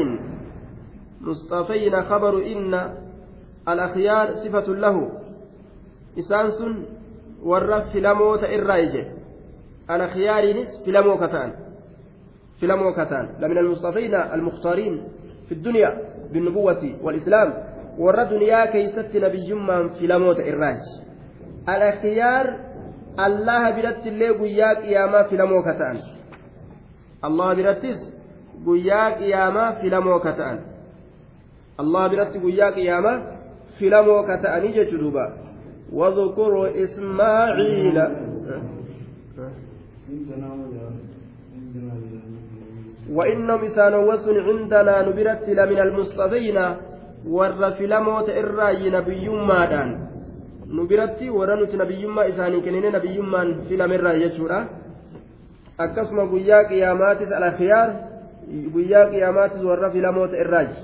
[1.21, 2.95] مصطفين خبر إن
[3.69, 4.97] الأخيار صفة له
[6.19, 6.59] إسانس
[7.43, 7.85] ور
[9.97, 11.53] فيلموت الرايجة الأخيار فيلمو كتان
[12.61, 15.05] فيلمو كتان لمن المصطفين المختارين
[15.49, 15.99] في الدنيا
[16.33, 17.55] بالنبوة والإسلام
[17.99, 20.81] ور دنيا كيست نبي من فيلموت الراج.
[21.69, 22.59] الأخيار
[23.27, 25.99] الله برت اللي قياك ياما فيلمو كتان
[29.11, 30.59] qiyaamaa filamoo ka ta'an
[31.79, 33.23] allah biratti guyyaa qiyaamaa
[33.79, 35.33] filamoo ka ta'anii jechu duuba
[35.93, 37.99] واذكر إسماعيل.
[43.13, 46.59] وإنهم إسان وسن عندنا نبرت لمن المصطفين
[47.27, 49.91] ور فيلموت إراي نبي مادان.
[50.69, 54.61] نبرت ورنت نبي ما إساني كنين نبي ما فيلم الرأي يجورا.
[55.79, 57.91] akkasuma guyyaa qiyaamaatis alakhiyaar
[58.75, 60.81] guyyaa qiyaamaatis warra filamoota irraaji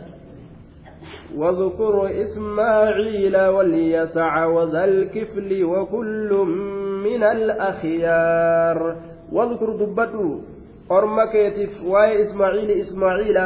[1.36, 6.30] واذكر إسماعيل واليسع وذا الكفل وكل
[7.04, 8.96] من الأخيار.
[9.32, 10.40] واذكر دبته
[10.92, 13.38] أرمكيتف واي إسماعيل إسماعيل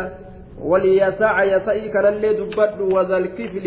[0.63, 3.67] واليسع يسعي كان اللي دبته وذا الكفل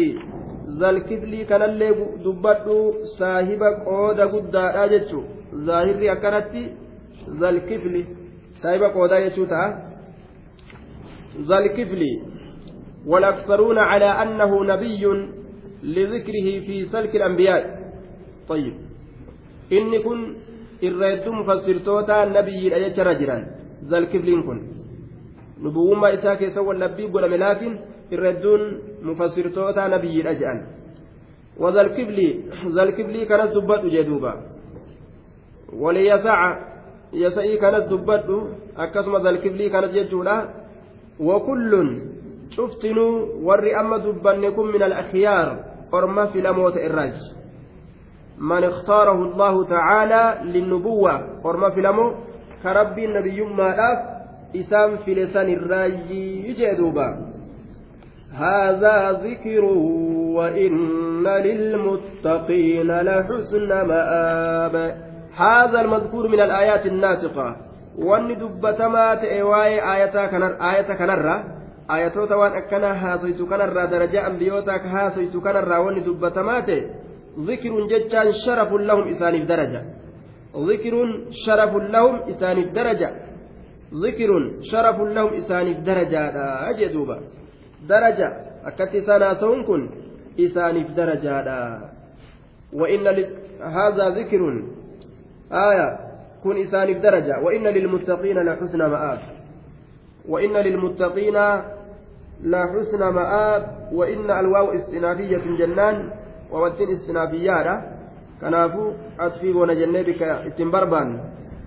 [0.80, 1.90] ذا الكفل كان اللي
[2.26, 5.22] دبته صاحبك أودا قد أجتشو
[5.56, 6.64] ظاهر أكرتي
[7.40, 8.06] ذا الكفل
[8.62, 9.64] سايبا قودا يشوتا
[11.50, 12.02] ذا الكفل
[13.08, 15.06] والأكثرون على أنه نبي
[15.84, 17.62] لذكره في سلك الأنبياء.
[18.50, 18.74] طيب
[19.72, 20.36] إن كن
[20.84, 23.38] الرد مفسرتوتا نبي أجت رجلا
[23.90, 24.60] ذا الكفل كن
[25.64, 27.72] نبوما إساك سوى اللبيب ولم لكن
[28.14, 28.62] الردون
[29.06, 30.60] mufassirtoota nabiyyiidha jedhan
[31.60, 34.32] wazalkibli zalkiblii kanas dubbadhu jee duuba
[35.80, 36.50] waliyasaca
[37.14, 38.38] yasa'ii kanas dubbadhu
[38.76, 40.36] akkasuma zalkiblii kanas jechuudha
[41.20, 41.90] wakullun
[42.56, 45.58] cuftinuu warri amma dubbanne kun min alakhiyaar
[45.92, 47.16] orma filamoota irraaj
[48.40, 51.14] man iktaarahu allahu tacaalaa linnubuwwa
[51.44, 52.06] orma filamo
[52.64, 54.00] ka rabbiin nabiyyummaadhaaf
[54.54, 57.08] isaan file san irraayyi jee duuba
[58.36, 59.64] هذا ذكر
[60.36, 64.76] وإن للمتقين لحسن مآب
[65.36, 67.56] هذا المذكور من الآيات الناطقة
[67.96, 71.36] wanni dubbatamaa ta'e waa'ee aayata kanarra
[71.88, 76.82] ayatoota waan akkana haasoytu kanarraa darajaa ambiyootaa ka haasoytu kanarraa wanni dubbatamaa ta'e
[77.90, 79.82] jechaan sharafun lahum isaaniif daraja
[80.68, 81.12] zikruun
[81.46, 83.10] sharafun lahum isaaniif daraja
[83.92, 87.20] zikruun sharafun lahum isaaniif darajaadha jee duuba
[87.88, 88.28] daraja
[88.70, 89.82] akkatti isaan haasa'uun kun
[90.38, 91.60] isaaniif darajaadha
[92.76, 93.08] وإن
[93.62, 94.64] هذا ذكر
[95.52, 96.00] آية
[96.44, 99.20] كن إسانف درجة وإن للمتقين لحسن مآب
[100.28, 101.38] وإن للمتقين
[102.44, 103.64] لحسن مآب
[103.94, 106.10] وإن الواو استنافية جنان
[106.52, 107.82] ووتين استنافية
[108.42, 111.20] كنافو أطفي ونجنة بك اتنبربان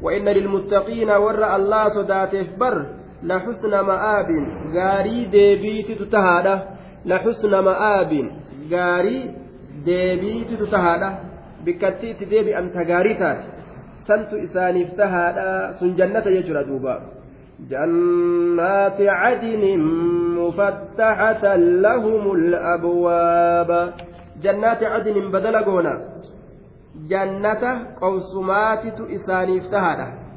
[0.02, 2.86] وإن للمتقين ور الله صداتف بر
[3.22, 4.30] لحسن مآب.
[4.74, 6.56] غاري ديبيتي تتهادى
[7.04, 8.12] لحسن مآب.
[8.72, 9.34] غاري
[9.84, 11.10] ديبيتي تتهادى
[11.64, 13.40] بكتيت ديبي أنت غاري تات
[14.08, 15.88] سنت إسانيف تهادى سن
[16.26, 16.96] يجرى دوبا.
[17.70, 19.64] جنات عدن
[20.38, 23.70] مفتحة لهم الأبواب.
[24.42, 25.94] جنات عدن بدل قونا
[27.08, 30.28] جنة قوسمات إسانيف تهادى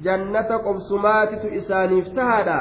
[0.00, 2.58] jannata qobsumaatitu isaaniif tahaadha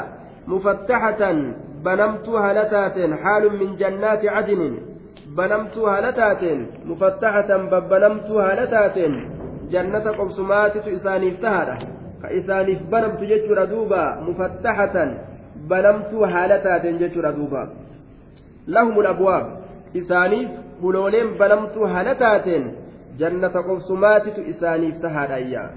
[0.47, 4.75] mufattaxatan banamtuu haala taateen haalun min jannaati cadinin
[5.35, 9.15] banamtuu haala taateen mufattaxatan babbanamtuu haala taateen
[9.71, 11.75] jannata qobsumaatitu isaaniif tahaadha
[12.21, 15.09] ka isaaniif banamtu jechuudha duuba mufattaxatan
[15.67, 16.59] banamtuu haala
[19.93, 20.49] isaaniif
[20.81, 22.65] hulooleen banamtuu haala taateen
[23.21, 25.69] jannata qobsumaatitu isaaniif tahaadha ayyaa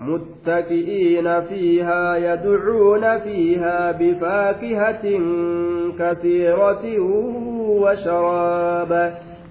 [0.00, 5.04] متكئين فيها يدعون فيها بفاكهة
[5.98, 6.84] كثيرة
[7.82, 8.92] وشراب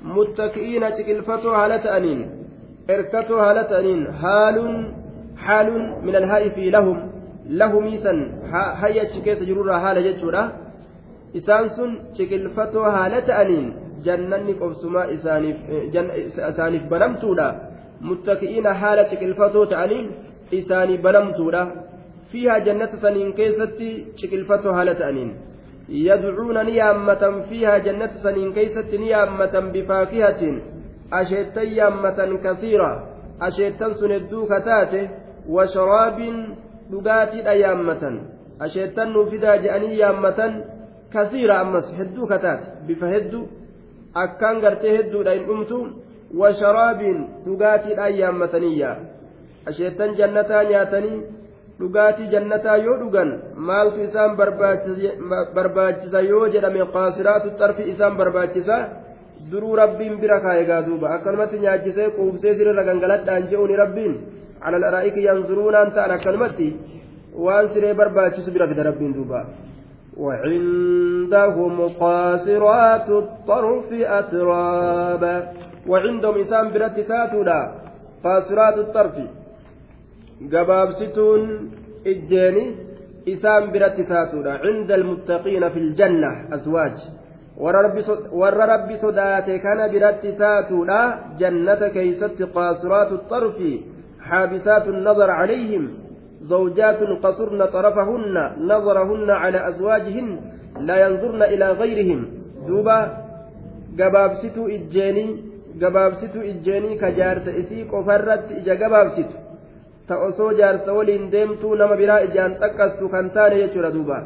[0.03, 2.19] متكئين تكلفتها على تأنين
[2.89, 4.57] إركتها على تأنين حال
[5.37, 5.67] حال
[6.03, 7.11] من الهاء في لهم
[7.49, 8.13] لهم إيسا
[8.53, 10.51] هيا تشكيس جرورا حال جتشورا
[11.37, 13.73] إسان سن تكلفتها على تأنين
[14.05, 15.01] جنني قبسما
[16.49, 17.47] إسانيف بنمتولا
[18.01, 20.07] متكئين حال تكلفتها تأنين
[20.51, 21.67] isaanii banamtuudha
[22.31, 23.89] fiihaa jannata saniin keessatti
[24.21, 25.35] ciqilfatoo haala ta'aniin
[26.05, 30.57] yadcuuna ni yaammatan fiihaa jannata saniin keessatti ni yaammatan bifaakihatiin
[31.19, 32.89] asheettan yaammatan kasiira
[33.49, 35.09] asheettan sun hedduu kataate
[35.57, 36.41] washaraabiin
[36.91, 38.19] dhugaatiidha yaammatan
[38.67, 40.59] asheettan nuufidaa je'anii yaammatan
[41.13, 43.47] kasiira ammas hedduu kataate bifa hedduu
[44.23, 45.79] akkaan gartee hedduudha hin dhumtu
[46.41, 48.95] washaraabiin dhugaatiidhaan yaammataniyyaa
[49.71, 51.19] asheettan jannataa nyaatanii
[51.81, 53.35] dhugaatii jannataa yoo dhugan
[53.69, 54.35] maaltu isaan
[55.55, 58.81] barbaachisa yoo jedhame qaasiraatu xarfi isaan barbaachisa
[59.51, 64.19] duruu rabbiin bira kaayegaa duuba akkanumatti nyaachisee quubsee sirrirra gangaladhaan je'uuni rabbiin
[64.67, 66.69] الأرائك ينظرون أنت على كلمتي
[67.33, 69.41] وأن سري برباتي سبرا في ربين دوبا
[70.19, 75.35] وعندهم قاصرات الطرف أترابا
[75.87, 77.59] وعندهم إنسان برتكاتنا
[78.23, 79.15] قاصرات الطرف.
[80.53, 81.41] قباب ستون
[82.07, 82.75] إجاني الجاني
[83.27, 86.97] إسام برتكاتنا عند المتقين في الجنة أزواج.
[88.41, 90.99] ور ربي صداتي كان برتكاتنا
[91.39, 93.57] جنة كيست قاصرات الطرف.
[94.29, 95.83] حابسات النظر عليهم.
[96.41, 100.39] زوجات قصرن طرفهن نظرهن على أزواجهن
[100.79, 102.27] لا ينظرن إلى غيرهم
[102.67, 102.99] دوبا
[103.97, 105.43] gabaabsituu ijjeenii
[105.81, 109.35] gabaabsituu ijjeenii ka jaarsa isii qofarratti ija gabaabsitu
[110.07, 114.19] ta osoo jaarsa waliin deemtuu nama biraa ijaan xaqqastu kan taane jechuudha duuba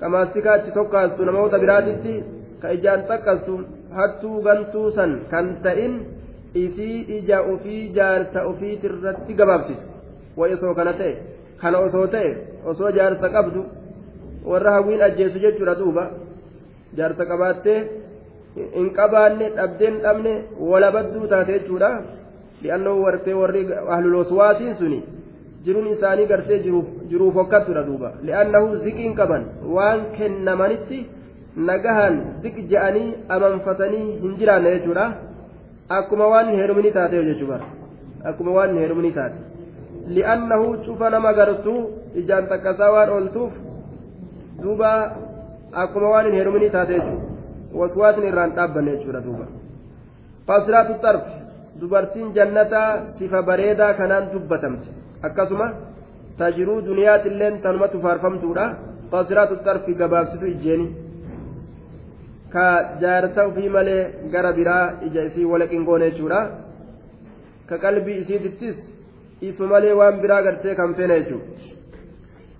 [0.00, 2.14] qamaasikaa achi tokkaastu namoota biraatitti
[2.62, 3.58] ka ijaan xaqqastu
[3.98, 5.94] hattuu gantuu san kan ta'in
[6.64, 9.82] isii ija ofii jaarsa ofiitirratti gabaabsitu
[10.36, 11.14] wayi osoo kana ta'e
[11.64, 12.32] kana osoo ta'e
[12.72, 13.66] osoo jaarsa qabdu
[14.54, 16.08] warra hawwiin ajjeesu jechuudha duuba
[16.98, 17.78] jaarsa qabaattee
[18.80, 20.34] hin qabaanne dhabdeen dhabne
[20.72, 21.90] walabadduu taate jechuudha.
[22.64, 23.62] li'annoo wartee warri
[23.94, 24.98] ahluloswaatiin suni
[25.64, 29.44] jiruun isaanii gartee jiruuf hokkattudha duuba li'annahu ziqiin qaban
[29.76, 31.00] waan kennamanitti
[31.70, 35.06] nagahan dik je'anii amanfatanii hin jiraanne jechuudha
[35.98, 37.60] akkuma waan hin heerumini taate jechuudha
[38.32, 39.38] akkuma waan hin heerumini taate
[40.16, 41.80] li'annahu cufa nama gartuu
[42.20, 43.52] ijaan takkasaa waan ooltuuf
[44.62, 44.90] duuba
[45.82, 49.46] akkuma waan hin heerumini taate jechuudha waswaasni irraan dhaabbanne jechuudha duuba
[50.48, 51.36] fasiraatu xarfi
[51.80, 52.88] dubartiin jannataa
[53.18, 54.88] sifa bareedaa kanaan dubbatamte
[55.28, 55.66] akkasuma
[56.38, 58.66] tajiruu duniyaatilleen tanumatu faarfamtuudha
[59.10, 60.86] fasiraatu xarfi gabaabsitu ijjeeni.
[62.54, 62.66] ka
[63.02, 64.02] jaarsa ofii malee
[64.32, 66.40] gara biraa ija isii wala qingoone jechuudha
[67.68, 68.76] ka qalbii isiitittis
[69.40, 71.46] isu malee waan biraa gartee kan feene jechuudha.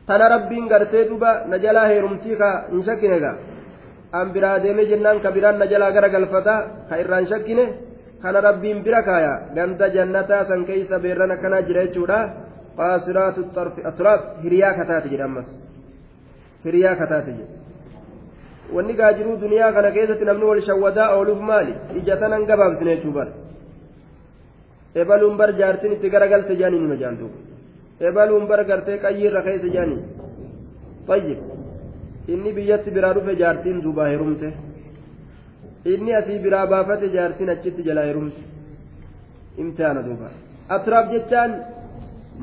[0.06, 3.36] Tana rabbiin gartee duba na jalaa heerumtii ka hin shakkine gaa?
[4.12, 6.54] An biraa deemee jennaan ka biraan na jalaa gara galfata
[6.88, 7.64] ka irraa hin shakkine?
[8.22, 9.32] Kana rabbiin bira kaaya.
[9.54, 12.18] Ganda jannataa san keeysa beerran akkanaa jira jechuudha.
[12.76, 13.80] Qaasiraatu xarfi
[14.42, 15.48] hiriyaa kataate jedha ammas.
[16.64, 17.52] Hiriyaa kataate jedha.
[18.74, 21.74] Wanni gaajiruu duniyaa kana keessatti namni wal shawwadaa ooluuf maali?
[22.00, 23.32] Ija tanan gabaabsine jechuu bara
[25.01, 27.29] ebaluun bar jaartin itti garagalte jaanii nima jaantu
[28.09, 30.01] ebaluun bar gartee qayyiirra keessa jaanii
[31.07, 31.39] tayyib
[32.33, 34.53] inni biyyatti biraa dhufe jaartiin duubaa herumte
[35.93, 38.41] inni asii biraa baafate jaartiin achitti jalaa herumte
[39.63, 40.31] imtihaana duuba
[40.77, 41.51] atraaf jechaan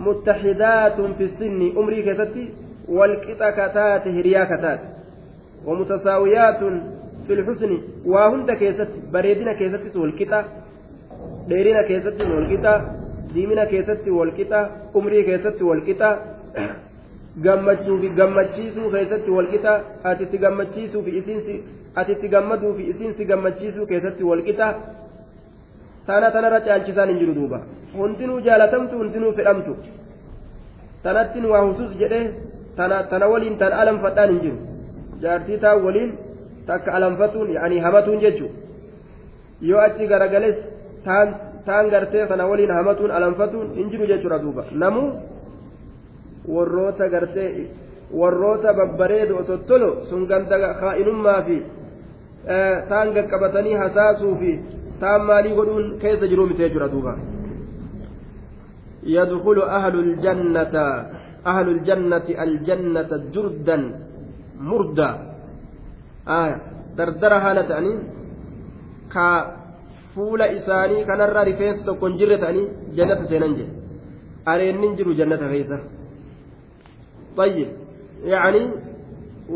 [0.07, 2.45] muttaxidaatun fi sinni umrii keessatti
[2.99, 4.87] walqixa kataate hiriyaa kataate
[5.67, 6.61] ومتساويات
[7.27, 10.45] في الحسن وهند كيست بريدنا كيست والكتا
[11.50, 12.74] dheerina keessatti walqixa
[13.34, 14.60] diimina keessatti walqixa
[14.94, 16.10] umrii keessatti walqixa
[17.46, 19.74] gammachuufi gammachiisuu keessatti walqixa
[20.04, 21.56] ati itti gammachiisuufi isiinsi
[21.96, 24.68] ati itti gammaduufi isiinsi gammachiisuu keessatti walqixa
[26.08, 27.62] tana tanarra caalchisaan hin jiru duuba.
[27.98, 29.76] Hundinuu jaalatamtu hundinuu fedhamtu.
[31.04, 32.26] Tanattiin waa husus jedhee
[32.76, 34.58] tana tana waliin tan alanfadhaan hin jiru.
[35.22, 36.12] Jaartii taa waliin
[36.66, 38.56] takka alanfatuun yaanii hamatuun jechuudha
[39.62, 40.56] yoo achi garagales
[41.06, 45.10] taan gartee kana waliin hamatuun alanfatuun hin jiru jechuudha duuba namuu
[46.56, 47.50] warroota gartee
[48.22, 51.58] warroota babbareedo tottolo sun ganda kaa'inummaa fi
[52.90, 54.52] taan gaqqabatanii hasaasuu fi
[55.04, 57.16] taan maalii godhuun keessa jiruu miti jechuudha duuba.
[59.04, 60.76] يدخل أهل الجنة
[61.52, 63.78] أهل الجنة الجنة جردا
[64.62, 65.16] murdaa
[66.98, 67.98] dardara haala ta'anii
[69.14, 69.26] ka
[70.16, 72.68] fuula isaanii kanarra rifeensa tokko hin jirre ta'anii
[73.00, 73.74] jannata seenan jedhe
[74.54, 75.80] areennin jiru jannata keessa
[77.38, 77.68] طيب
[78.26, 78.62] يعني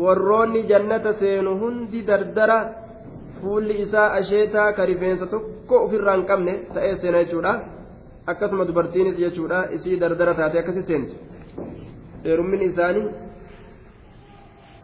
[0.04, 2.58] warroonni jannata seenu hundi dardara
[3.40, 7.52] fuulli isaa asheetaa ka rifeensa tokko ofirraa hin qabne ta'ee seena jechuudha
[8.32, 11.16] akkasuma dubartiinis jechuudha isii dardara taate akkasi seenti
[12.24, 13.06] heerummin isaanii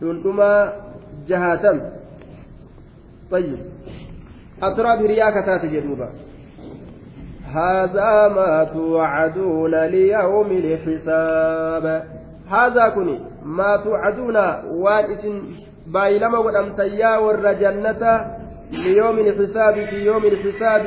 [0.01, 0.51] dhundhuma
[1.33, 1.79] jahaatam
[3.33, 3.59] طيب
[4.63, 6.09] أتراب هرياك تاتي جدوبا
[7.55, 12.03] هذا ما توعدون ليوم الحساب
[12.49, 14.37] هذا كني ما توعدون
[14.85, 15.43] وان
[15.87, 18.03] بايلما ودمتيا والرجنة
[18.73, 20.85] ليوم الحساب في يوم الحساب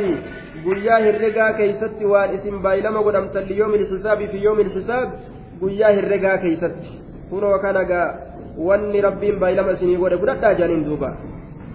[0.65, 5.09] guyyaa herregaa keeysatti waan isin baay'ilama godhamtan liyoomin xisaabii fi yoomin xisaab
[5.61, 6.93] guyyaa herregaa keeysatti
[7.30, 8.07] kunoo kanagaa
[8.67, 11.09] wanni rabbiin baay'ilama isinii godhe fudhadhaa jaaniin duuba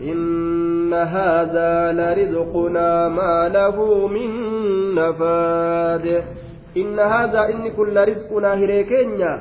[0.03, 4.31] إن هذا لرزقنا ما له من
[4.95, 6.25] نفاد
[6.77, 9.33] إن هذا إن كل رزقنا هريكينيا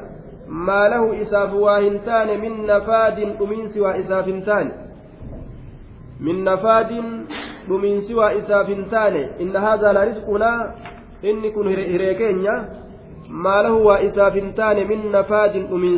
[0.47, 4.71] ما له إساف واهنتان من نفاد أمين سوى إسافنتان
[6.19, 6.91] من نفاد
[7.71, 10.75] أمين سوى إسافنتان إن هذا لرزقنا
[11.25, 12.55] إن كن هريكينيا
[13.29, 15.97] ما له وإسافنتان من نفاد أمين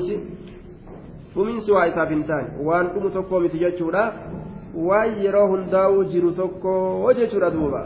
[1.35, 2.89] dhumiinsi waa isaaf hin taane waan
[4.73, 6.73] waan yeroo hundaa'uu jiru tokko
[7.19, 7.81] jechuudha duuba.